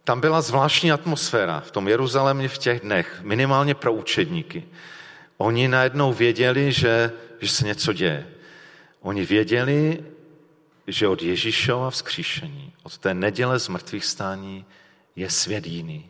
tam 0.03 0.21
byla 0.21 0.41
zvláštní 0.41 0.91
atmosféra 0.91 1.59
v 1.59 1.71
tom 1.71 1.87
Jeruzalémě 1.87 2.47
v 2.47 2.57
těch 2.57 2.79
dnech, 2.79 3.21
minimálně 3.21 3.75
pro 3.75 3.93
učedníky. 3.93 4.63
Oni 5.37 5.67
najednou 5.67 6.13
věděli, 6.13 6.71
že, 6.71 7.11
že 7.39 7.49
se 7.49 7.65
něco 7.65 7.93
děje. 7.93 8.27
Oni 9.01 9.25
věděli, 9.25 10.03
že 10.87 11.07
od 11.07 11.21
Ježíšova 11.21 11.89
vzkříšení, 11.89 12.73
od 12.83 12.97
té 12.97 13.13
neděle 13.13 13.59
z 13.59 13.67
mrtvých 13.67 14.05
stání 14.05 14.65
je 15.15 15.29
svět 15.29 15.67
jiný. 15.67 16.09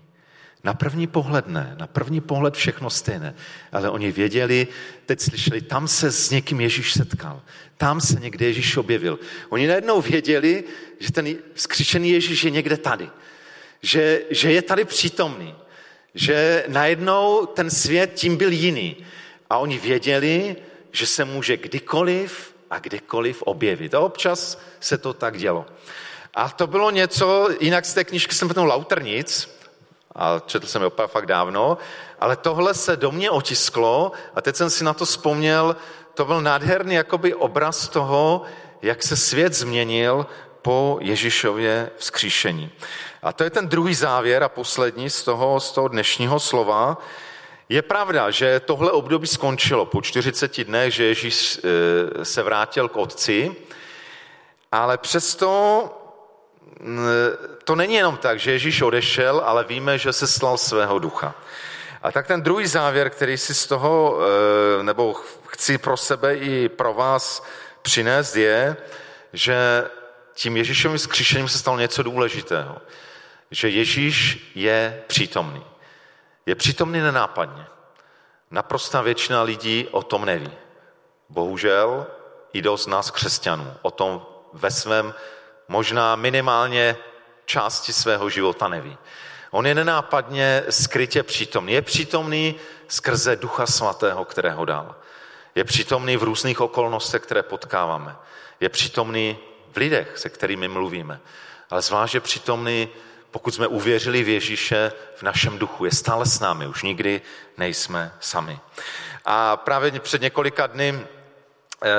Na 0.63 0.73
první 0.73 1.07
pohled 1.07 1.47
ne, 1.47 1.75
na 1.79 1.87
první 1.87 2.21
pohled 2.21 2.53
všechno 2.53 2.89
stejné, 2.89 3.35
ale 3.71 3.89
oni 3.89 4.11
věděli, 4.11 4.67
teď 5.05 5.19
slyšeli, 5.21 5.61
tam 5.61 5.87
se 5.87 6.11
s 6.11 6.29
někým 6.29 6.61
Ježíš 6.61 6.93
setkal, 6.93 7.41
tam 7.77 8.01
se 8.01 8.19
někde 8.19 8.45
Ježíš 8.45 8.77
objevil. 8.77 9.19
Oni 9.49 9.67
najednou 9.67 10.01
věděli, 10.01 10.63
že 10.99 11.11
ten 11.11 11.35
vzkříšený 11.53 12.09
Ježíš 12.09 12.43
je 12.43 12.51
někde 12.51 12.77
tady, 12.77 13.09
že, 13.81 14.21
že 14.29 14.51
je 14.51 14.61
tady 14.61 14.85
přítomný, 14.85 15.55
že 16.15 16.65
najednou 16.67 17.45
ten 17.45 17.69
svět 17.69 18.13
tím 18.13 18.37
byl 18.37 18.51
jiný. 18.51 18.97
A 19.49 19.57
oni 19.57 19.77
věděli, 19.77 20.55
že 20.91 21.05
se 21.05 21.25
může 21.25 21.57
kdykoliv 21.57 22.53
a 22.69 22.79
kdekoliv 22.79 23.41
objevit. 23.41 23.93
A 23.93 23.99
občas 23.99 24.61
se 24.79 24.97
to 24.97 25.13
tak 25.13 25.37
dělo. 25.37 25.65
A 26.33 26.49
to 26.49 26.67
bylo 26.67 26.91
něco, 26.91 27.49
jinak 27.59 27.85
z 27.85 27.93
té 27.93 28.03
knižky 28.03 28.35
jsem 28.35 28.47
potom 28.47 28.65
Lauternic, 28.65 29.58
a 30.19 30.41
četl 30.45 30.67
jsem 30.67 30.83
opravdu 30.83 31.11
fakt 31.11 31.25
dávno, 31.25 31.77
ale 32.19 32.35
tohle 32.35 32.73
se 32.73 32.97
do 32.97 33.11
mě 33.11 33.31
otisklo 33.31 34.11
a 34.35 34.41
teď 34.41 34.55
jsem 34.55 34.69
si 34.69 34.83
na 34.83 34.93
to 34.93 35.05
vzpomněl, 35.05 35.75
to 36.13 36.25
byl 36.25 36.41
nádherný 36.41 36.95
jakoby 36.95 37.33
obraz 37.33 37.87
toho, 37.87 38.41
jak 38.81 39.03
se 39.03 39.17
svět 39.17 39.53
změnil 39.53 40.25
po 40.61 40.97
Ježíšově 41.01 41.91
vzkříšení. 41.97 42.71
A 43.23 43.33
to 43.33 43.43
je 43.43 43.49
ten 43.49 43.67
druhý 43.67 43.93
závěr 43.93 44.43
a 44.43 44.49
poslední 44.49 45.09
z 45.09 45.23
toho, 45.23 45.59
z 45.59 45.71
toho 45.71 45.87
dnešního 45.87 46.39
slova. 46.39 46.97
Je 47.69 47.81
pravda, 47.81 48.31
že 48.31 48.59
tohle 48.59 48.91
období 48.91 49.27
skončilo 49.27 49.85
po 49.85 50.01
40 50.01 50.63
dnech, 50.63 50.93
že 50.93 51.03
Ježíš 51.03 51.59
eh, 51.59 52.25
se 52.25 52.43
vrátil 52.43 52.89
k 52.89 52.97
otci, 52.97 53.55
ale 54.71 54.97
přesto 54.97 55.98
to 57.63 57.75
není 57.75 57.93
jenom 57.93 58.17
tak, 58.17 58.39
že 58.39 58.51
Ježíš 58.51 58.81
odešel, 58.81 59.41
ale 59.45 59.63
víme, 59.63 59.97
že 59.97 60.13
se 60.13 60.27
slal 60.27 60.57
svého 60.57 60.99
ducha. 60.99 61.35
A 62.03 62.11
tak 62.11 62.27
ten 62.27 62.41
druhý 62.41 62.67
závěr, 62.67 63.09
který 63.09 63.37
si 63.37 63.53
z 63.53 63.67
toho, 63.67 64.19
eh, 64.79 64.83
nebo 64.83 65.13
chci 65.47 65.77
pro 65.77 65.97
sebe 65.97 66.35
i 66.35 66.69
pro 66.69 66.93
vás 66.93 67.43
přinést, 67.81 68.35
je, 68.35 68.77
že 69.33 69.85
tím 70.33 70.57
Ježíšovým 70.57 70.99
zkříšením 70.99 71.49
se 71.49 71.57
stalo 71.57 71.79
něco 71.79 72.03
důležitého. 72.03 72.77
Že 73.51 73.69
Ježíš 73.69 74.51
je 74.55 75.03
přítomný. 75.07 75.65
Je 76.45 76.55
přítomný 76.55 76.99
nenápadně. 76.99 77.65
Naprostá 78.51 79.01
většina 79.01 79.41
lidí 79.41 79.87
o 79.91 80.03
tom 80.03 80.25
neví. 80.25 80.51
Bohužel 81.29 82.07
i 82.53 82.61
dost 82.61 82.87
nás 82.87 83.11
křesťanů 83.11 83.73
o 83.81 83.91
tom 83.91 84.25
ve 84.53 84.71
svém 84.71 85.13
možná 85.69 86.15
minimálně 86.15 86.97
části 87.45 87.93
svého 87.93 88.29
života 88.29 88.67
neví. 88.67 88.97
On 89.51 89.67
je 89.67 89.75
nenápadně 89.75 90.63
skrytě 90.69 91.23
přítomný. 91.23 91.73
Je 91.73 91.81
přítomný 91.81 92.55
skrze 92.87 93.35
Ducha 93.35 93.65
Svatého, 93.65 94.25
kterého 94.25 94.65
dal. 94.65 94.95
Je 95.55 95.63
přítomný 95.63 96.17
v 96.17 96.23
různých 96.23 96.61
okolnostech, 96.61 97.21
které 97.21 97.43
potkáváme. 97.43 98.15
Je 98.59 98.69
přítomný 98.69 99.37
v 99.71 99.77
lidech, 99.77 100.17
se 100.17 100.29
kterými 100.29 100.67
mluvíme. 100.67 101.19
Ale 101.69 101.81
zvlášť 101.81 102.13
je 102.13 102.19
přítomný, 102.19 102.89
pokud 103.31 103.53
jsme 103.53 103.67
uvěřili 103.67 104.23
v 104.23 104.29
Ježíše, 104.29 104.91
v 105.15 105.23
našem 105.23 105.57
duchu. 105.57 105.85
Je 105.85 105.91
stále 105.91 106.25
s 106.25 106.39
námi, 106.39 106.67
už 106.67 106.83
nikdy 106.83 107.21
nejsme 107.57 108.13
sami. 108.19 108.59
A 109.25 109.57
právě 109.57 109.91
před 109.91 110.21
několika 110.21 110.67
dny 110.67 110.99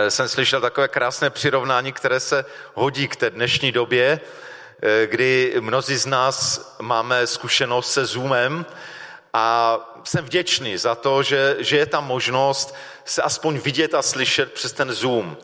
jsem 0.09 0.29
slyšel 0.29 0.61
takové 0.61 0.89
krásné 0.89 1.31
přirovnání, 1.31 1.93
které 1.93 2.21
se 2.21 2.45
hodí 2.75 3.09
k 3.09 3.17
té 3.17 3.31
dnešní 3.31 3.73
době, 3.73 4.21
eh, 4.83 5.07
kdy 5.07 5.55
mnozí 5.61 5.97
z 5.97 6.07
nás 6.07 6.77
máme 6.83 7.27
zkušenost 7.27 7.93
se 7.93 8.07
Zoomem 8.07 8.67
a 9.33 9.79
jsem 10.05 10.25
vděčný 10.25 10.77
za 10.77 10.95
to, 10.95 11.23
že, 11.23 11.57
že 11.59 11.77
je 11.77 11.87
tam 11.87 12.07
možnost 12.07 12.75
se 13.05 13.23
aspoň 13.23 13.59
vidět 13.59 13.95
a 13.95 14.03
slyšet 14.03 14.53
přes 14.53 14.73
ten 14.73 14.93
Zoom. 14.93 15.37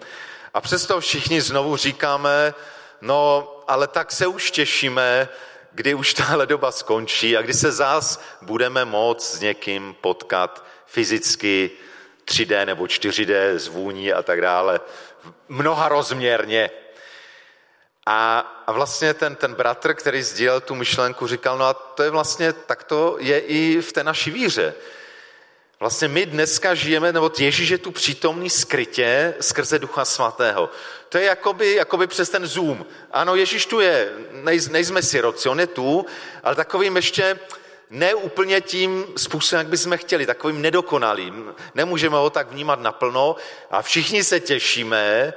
A 0.54 0.60
přesto 0.60 1.00
všichni 1.00 1.40
znovu 1.40 1.76
říkáme, 1.76 2.54
no 3.00 3.52
ale 3.68 3.86
tak 3.86 4.12
se 4.12 4.26
už 4.26 4.50
těšíme, 4.50 5.28
kdy 5.72 5.94
už 5.94 6.14
tahle 6.14 6.46
doba 6.46 6.72
skončí 6.72 7.36
a 7.36 7.42
kdy 7.42 7.54
se 7.54 7.72
zás 7.72 8.20
budeme 8.42 8.84
moct 8.84 9.34
s 9.34 9.40
někým 9.40 9.96
potkat 10.00 10.64
fyzicky, 10.86 11.70
3D 12.30 12.66
nebo 12.66 12.84
4D 12.84 13.56
zvůní 13.56 14.12
a 14.12 14.22
tak 14.22 14.40
dále, 14.40 14.80
mnoha 15.48 15.88
rozměrně. 15.88 16.70
A, 18.06 18.38
a 18.66 18.72
vlastně 18.72 19.14
ten, 19.14 19.36
ten 19.36 19.54
bratr, 19.54 19.94
který 19.94 20.22
sdílel 20.22 20.60
tu 20.60 20.74
myšlenku, 20.74 21.26
říkal, 21.26 21.58
no 21.58 21.64
a 21.64 21.74
to 21.74 22.02
je 22.02 22.10
vlastně, 22.10 22.52
tak 22.52 22.84
to 22.84 23.16
je 23.20 23.38
i 23.38 23.80
v 23.80 23.92
té 23.92 24.04
naší 24.04 24.30
víře. 24.30 24.74
Vlastně 25.80 26.08
my 26.08 26.26
dneska 26.26 26.74
žijeme, 26.74 27.12
nebo 27.12 27.30
Ježíš 27.38 27.68
je 27.68 27.78
tu 27.78 27.90
přítomný 27.90 28.50
skrytě 28.50 29.34
skrze 29.40 29.78
Ducha 29.78 30.04
Svatého. 30.04 30.70
To 31.08 31.18
je 31.18 31.24
jakoby, 31.24 31.74
jakoby 31.74 32.06
přes 32.06 32.28
ten 32.28 32.46
zoom. 32.46 32.86
Ano, 33.12 33.34
Ježíš 33.34 33.66
tu 33.66 33.80
je, 33.80 34.12
nej, 34.30 34.60
nejsme 34.70 35.02
siroci, 35.02 35.48
on 35.48 35.60
je 35.60 35.66
tu, 35.66 36.06
ale 36.42 36.54
takovým 36.54 36.96
ještě 36.96 37.38
ne 37.90 38.14
úplně 38.14 38.60
tím 38.60 39.04
způsobem, 39.16 39.60
jak 39.60 39.66
bychom 39.66 39.98
chtěli, 39.98 40.26
takovým 40.26 40.62
nedokonalým. 40.62 41.54
Nemůžeme 41.74 42.16
ho 42.16 42.30
tak 42.30 42.50
vnímat 42.50 42.80
naplno 42.80 43.36
a 43.70 43.82
všichni 43.82 44.24
se 44.24 44.40
těšíme, 44.40 45.34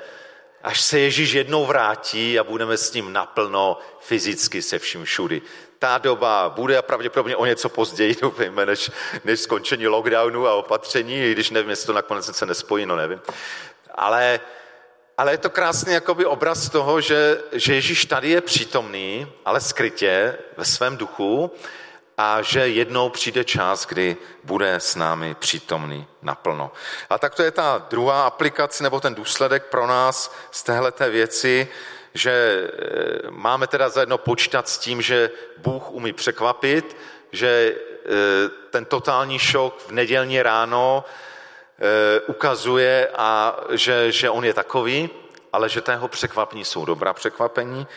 až 0.64 0.82
se 0.82 1.00
Ježíš 1.00 1.32
jednou 1.32 1.66
vrátí 1.66 2.40
a 2.40 2.44
budeme 2.44 2.78
s 2.78 2.94
ním 2.94 3.14
naplno 3.14 3.78
fyzicky 4.00 4.62
se 4.62 4.80
vším 4.80 5.06
všudy. 5.06 5.42
Ta 5.80 5.98
doba 5.98 6.50
bude 6.50 6.78
a 6.78 6.82
pravděpodobně 6.82 7.36
o 7.36 7.46
něco 7.46 7.70
později, 7.70 8.16
doufejme, 8.22 8.66
než, 8.66 8.92
než 9.24 9.40
skončení 9.40 9.88
lockdownu 9.88 10.48
a 10.48 10.54
opatření, 10.54 11.24
i 11.24 11.32
když 11.32 11.50
nevím, 11.50 11.70
jestli 11.70 11.88
to 11.88 11.94
nakonec 11.94 12.36
se 12.36 12.46
nespojí, 12.46 12.86
no 12.86 12.96
nevím. 12.96 13.22
Ale, 13.96 14.40
ale 15.18 15.32
je 15.32 15.38
to 15.38 15.50
krásný 15.50 15.94
jakoby 15.94 16.26
obraz 16.26 16.70
toho, 16.70 17.02
že, 17.02 17.42
že 17.52 17.76
Ježíš 17.76 18.06
tady 18.06 18.30
je 18.30 18.42
přítomný, 18.42 19.28
ale 19.46 19.62
skrytě 19.62 20.38
ve 20.58 20.66
svém 20.66 20.98
duchu 20.98 21.52
a 22.22 22.42
že 22.42 22.68
jednou 22.68 23.10
přijde 23.10 23.44
čas, 23.44 23.86
kdy 23.86 24.18
bude 24.44 24.76
s 24.76 24.96
námi 24.96 25.36
přítomný 25.36 26.08
naplno. 26.22 26.72
A 27.10 27.18
tak 27.18 27.36
to 27.36 27.44
je 27.44 27.52
ta 27.52 27.86
druhá 27.90 28.26
aplikace 28.26 28.84
nebo 28.84 29.00
ten 29.00 29.16
důsledek 29.16 29.66
pro 29.66 29.88
nás 29.88 30.36
z 30.52 30.64
téhleté 30.64 31.10
věci, 31.10 31.68
že 32.14 32.32
e, 32.32 33.32
máme 33.32 33.68
teda 33.68 33.90
zajedno 33.90 34.18
počítat 34.18 34.70
s 34.70 34.78
tím, 34.78 35.02
že 35.02 35.32
Bůh 35.58 35.92
umí 35.92 36.14
překvapit, 36.14 36.98
že 37.32 37.48
e, 37.48 37.76
ten 38.70 38.86
totální 38.86 39.40
šok 39.40 39.80
v 39.88 39.92
nedělní 39.92 40.42
ráno 40.42 41.06
e, 41.80 42.20
ukazuje, 42.20 43.08
a 43.18 43.60
že, 43.70 44.12
že 44.12 44.30
on 44.30 44.46
je 44.46 44.54
takový, 44.54 45.10
ale 45.54 45.70
že 45.70 45.82
tého 45.82 46.08
překvapení 46.08 46.66
jsou 46.66 46.86
dobrá 46.86 47.14
překvapení. 47.14 47.88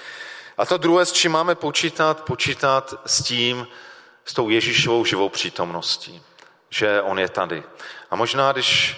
A 0.59 0.67
to 0.67 0.79
druhé, 0.79 1.07
s 1.07 1.13
čím 1.13 1.33
máme 1.33 1.55
počítat, 1.55 2.25
počítat 2.25 2.95
s 3.07 3.23
tím, 3.23 3.67
s 4.25 4.35
tou 4.35 4.49
Ježíšovou 4.49 5.05
živou 5.05 5.29
přítomností, 5.29 6.23
že 6.71 7.03
on 7.03 7.19
je 7.19 7.29
tady. 7.29 7.63
A 8.11 8.17
možná, 8.17 8.53
když 8.53 8.97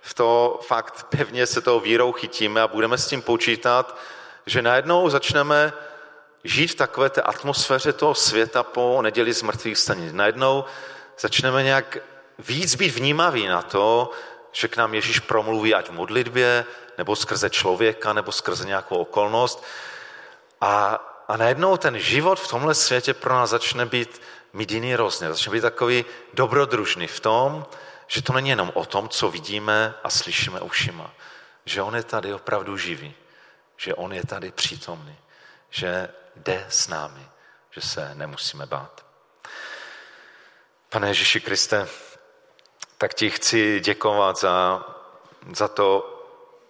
v 0.00 0.14
to 0.14 0.60
fakt 0.66 1.06
pevně 1.08 1.46
se 1.46 1.60
toho 1.60 1.80
vírou 1.80 2.12
chytíme 2.12 2.62
a 2.62 2.68
budeme 2.68 2.98
s 2.98 3.08
tím 3.08 3.22
počítat, 3.22 3.98
že 4.46 4.62
najednou 4.62 5.08
začneme 5.08 5.72
žít 6.44 6.66
v 6.66 6.74
takové 6.74 7.10
té 7.10 7.22
atmosféře 7.22 7.92
toho 7.92 8.14
světa 8.14 8.62
po 8.62 9.02
neděli 9.02 9.32
z 9.32 9.42
mrtvých 9.42 9.78
staní. 9.78 10.08
Najednou 10.12 10.64
začneme 11.18 11.62
nějak 11.62 11.98
víc 12.38 12.74
být 12.74 12.94
vnímaví 12.94 13.46
na 13.46 13.62
to, 13.62 14.10
že 14.52 14.68
k 14.68 14.76
nám 14.76 14.94
Ježíš 14.94 15.20
promluví 15.20 15.74
ať 15.74 15.88
v 15.88 15.92
modlitbě, 15.92 16.64
nebo 16.98 17.16
skrze 17.16 17.50
člověka, 17.50 18.12
nebo 18.12 18.32
skrze 18.32 18.64
nějakou 18.64 18.96
okolnost. 18.96 19.64
A, 20.60 21.00
a 21.28 21.36
najednou 21.36 21.76
ten 21.76 21.98
život 21.98 22.40
v 22.40 22.48
tomhle 22.48 22.74
světě 22.74 23.14
pro 23.14 23.34
nás 23.34 23.50
začne 23.50 23.86
být 23.86 24.20
mít 24.56 24.70
jiný 24.70 24.96
rozměr, 24.96 25.32
začne 25.32 25.52
být 25.52 25.60
takový 25.60 26.04
dobrodružný 26.34 27.06
v 27.06 27.20
tom, 27.20 27.66
že 28.06 28.22
to 28.22 28.32
není 28.32 28.48
jenom 28.48 28.72
o 28.74 28.84
tom, 28.84 29.08
co 29.08 29.30
vidíme 29.30 29.94
a 30.04 30.10
slyšíme 30.10 30.60
ušima. 30.60 31.10
Že 31.64 31.82
on 31.82 31.96
je 31.96 32.02
tady 32.02 32.34
opravdu 32.34 32.76
živý, 32.76 33.14
že 33.76 33.94
on 33.94 34.12
je 34.12 34.26
tady 34.26 34.52
přítomný, 34.52 35.16
že 35.70 36.08
jde 36.36 36.66
s 36.68 36.88
námi, 36.88 37.28
že 37.70 37.80
se 37.80 38.14
nemusíme 38.14 38.66
bát. 38.66 39.06
Pane 40.88 41.08
Ježíši 41.08 41.40
Kriste, 41.40 41.88
tak 42.98 43.14
ti 43.14 43.30
chci 43.30 43.80
děkovat 43.80 44.38
za, 44.38 44.84
za 45.52 45.68
to 45.68 46.12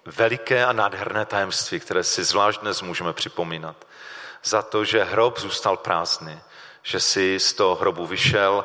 veliké 0.05 0.65
a 0.65 0.73
nádherné 0.73 1.27
tajemství, 1.27 1.81
které 1.81 2.05
si 2.05 2.25
zvlášť 2.25 2.61
dnes 2.61 2.83
můžeme 2.83 3.13
připomínat. 3.13 3.87
Za 4.45 4.63
to, 4.63 4.85
že 4.85 5.05
hrob 5.05 5.39
zůstal 5.39 5.77
prázdný, 5.77 6.41
že 6.87 7.01
jsi 7.01 7.41
z 7.41 7.53
toho 7.53 7.75
hrobu 7.75 8.07
vyšel, 8.07 8.65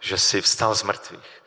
že 0.00 0.18
jsi 0.18 0.40
vstal 0.40 0.74
z 0.74 0.82
mrtvých. 0.82 1.42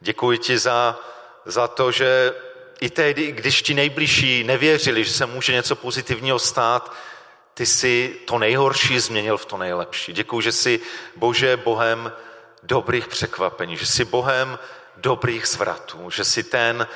Děkuji 0.00 0.38
ti 0.38 0.58
za, 0.58 0.98
za 1.44 1.68
to, 1.68 1.92
že 1.92 2.34
i 2.80 2.90
tehdy, 2.90 3.32
když 3.32 3.62
ti 3.62 3.74
nejbližší 3.74 4.44
nevěřili, 4.44 5.04
že 5.04 5.12
se 5.12 5.26
může 5.26 5.52
něco 5.52 5.76
pozitivního 5.76 6.38
stát, 6.38 6.94
ty 7.54 7.66
jsi 7.66 8.20
to 8.24 8.38
nejhorší 8.38 8.98
změnil 8.98 9.38
v 9.38 9.46
to 9.46 9.56
nejlepší. 9.56 10.12
Děkuji, 10.12 10.40
že 10.40 10.52
jsi 10.52 10.80
Bože 11.16 11.56
Bohem 11.56 12.12
dobrých 12.62 13.08
překvapení, 13.08 13.76
že 13.76 13.86
jsi 13.86 14.04
Bohem 14.04 14.58
dobrých 14.96 15.46
zvratů, 15.46 16.10
že 16.10 16.24
jsi 16.24 16.42
ten, 16.42 16.86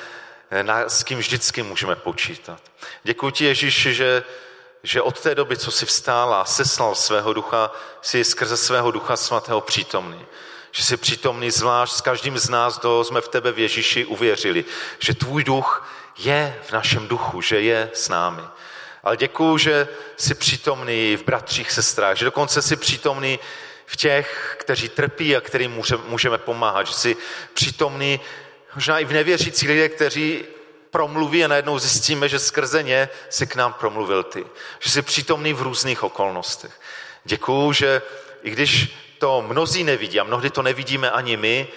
s 0.87 1.03
kým 1.03 1.17
vždycky 1.17 1.63
můžeme 1.63 1.95
počítat. 1.95 2.61
Děkuji 3.03 3.31
ti, 3.31 3.45
Ježíši, 3.45 3.93
že, 3.93 4.23
že 4.85 5.01
od 5.01 5.19
té 5.19 5.35
doby, 5.35 5.57
co 5.57 5.71
jsi 5.71 5.85
vstál 5.85 6.33
a 6.33 6.45
seslal 6.45 6.95
svého 6.95 7.33
ducha, 7.33 7.71
jsi 8.01 8.23
skrze 8.23 8.57
svého 8.57 8.91
ducha 8.91 9.17
svatého 9.17 9.61
přítomný. 9.61 10.25
Že 10.71 10.83
jsi 10.83 10.97
přítomný 10.97 11.51
zvlášť 11.51 11.93
s 11.93 12.01
každým 12.01 12.37
z 12.37 12.49
nás, 12.49 12.79
kdo 12.79 13.03
jsme 13.03 13.21
v 13.21 13.27
tebe 13.27 13.51
v 13.51 13.59
Ježíši 13.59 14.05
uvěřili. 14.05 14.65
Že 14.99 15.13
tvůj 15.13 15.43
duch 15.43 15.87
je 16.17 16.59
v 16.67 16.71
našem 16.71 17.07
duchu, 17.07 17.41
že 17.41 17.61
je 17.61 17.89
s 17.93 18.09
námi. 18.09 18.41
Ale 19.03 19.17
děkuju, 19.17 19.57
že 19.57 19.87
jsi 20.17 20.35
přítomný 20.35 21.17
v 21.17 21.23
bratřích, 21.23 21.71
sestrách, 21.71 22.17
že 22.17 22.25
dokonce 22.25 22.61
jsi 22.61 22.75
přítomný 22.75 23.39
v 23.85 23.95
těch, 23.97 24.55
kteří 24.59 24.89
trpí 24.89 25.35
a 25.35 25.41
kterým 25.41 25.81
můžeme 26.07 26.37
pomáhat, 26.37 26.87
že 26.87 26.93
jsi 26.93 27.17
přítomný 27.53 28.19
možná 28.75 28.99
i 28.99 29.05
v 29.05 29.13
nevěřících 29.13 29.69
lidech, 29.69 29.91
kteří 29.91 30.45
promluví 30.95 31.45
a 31.45 31.47
najednou 31.47 31.79
zjistíme, 31.79 32.29
že 32.29 32.39
skrze 32.39 32.83
ně 32.83 33.09
si 33.29 33.47
k 33.47 33.55
nám 33.55 33.73
promluvil 33.73 34.23
ty. 34.23 34.45
Že 34.79 34.89
jsi 34.89 35.01
přítomný 35.01 35.53
v 35.53 35.61
různých 35.61 36.03
okolnostech. 36.03 36.71
Děkuju, 37.23 37.73
že 37.73 38.01
i 38.43 38.49
když 38.49 38.95
to 39.19 39.41
mnozí 39.41 39.83
nevidí 39.83 40.19
a 40.19 40.23
mnohdy 40.23 40.49
to 40.49 40.61
nevidíme 40.61 41.11
ani 41.11 41.37
my, 41.37 41.67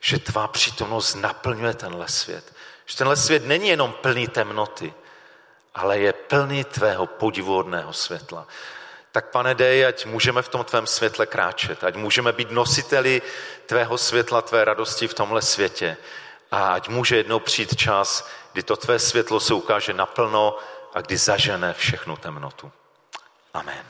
že 0.00 0.18
tvá 0.18 0.48
přítomnost 0.48 1.14
naplňuje 1.14 1.74
tenhle 1.74 2.08
svět. 2.08 2.44
Že 2.86 2.96
tenhle 2.96 3.16
svět 3.16 3.46
není 3.46 3.68
jenom 3.68 3.92
plný 3.92 4.28
temnoty, 4.28 4.94
ale 5.74 5.98
je 5.98 6.12
plný 6.12 6.64
tvého 6.64 7.06
podivuhodného 7.06 7.92
světla. 7.92 8.46
Tak 9.12 9.30
pane, 9.30 9.54
dej, 9.54 9.86
ať 9.86 10.06
můžeme 10.06 10.42
v 10.42 10.48
tom 10.48 10.64
tvém 10.64 10.86
světle 10.86 11.26
kráčet, 11.26 11.84
ať 11.84 11.94
můžeme 11.94 12.32
být 12.32 12.50
nositeli 12.50 13.22
tvého 13.66 13.98
světla, 13.98 14.42
tvé 14.42 14.64
radosti 14.64 15.08
v 15.08 15.14
tomhle 15.14 15.42
světě. 15.42 15.96
A 16.50 16.72
ať 16.72 16.88
může 16.88 17.16
jednou 17.16 17.40
přijít 17.40 17.76
čas, 17.76 18.28
kdy 18.52 18.62
to 18.62 18.76
tvé 18.76 18.98
světlo 18.98 19.40
se 19.40 19.54
ukáže 19.54 19.92
naplno 19.92 20.58
a 20.94 21.00
kdy 21.00 21.16
zažene 21.16 21.74
všechnu 21.74 22.16
temnotu. 22.16 22.72
Amen. 23.54 23.84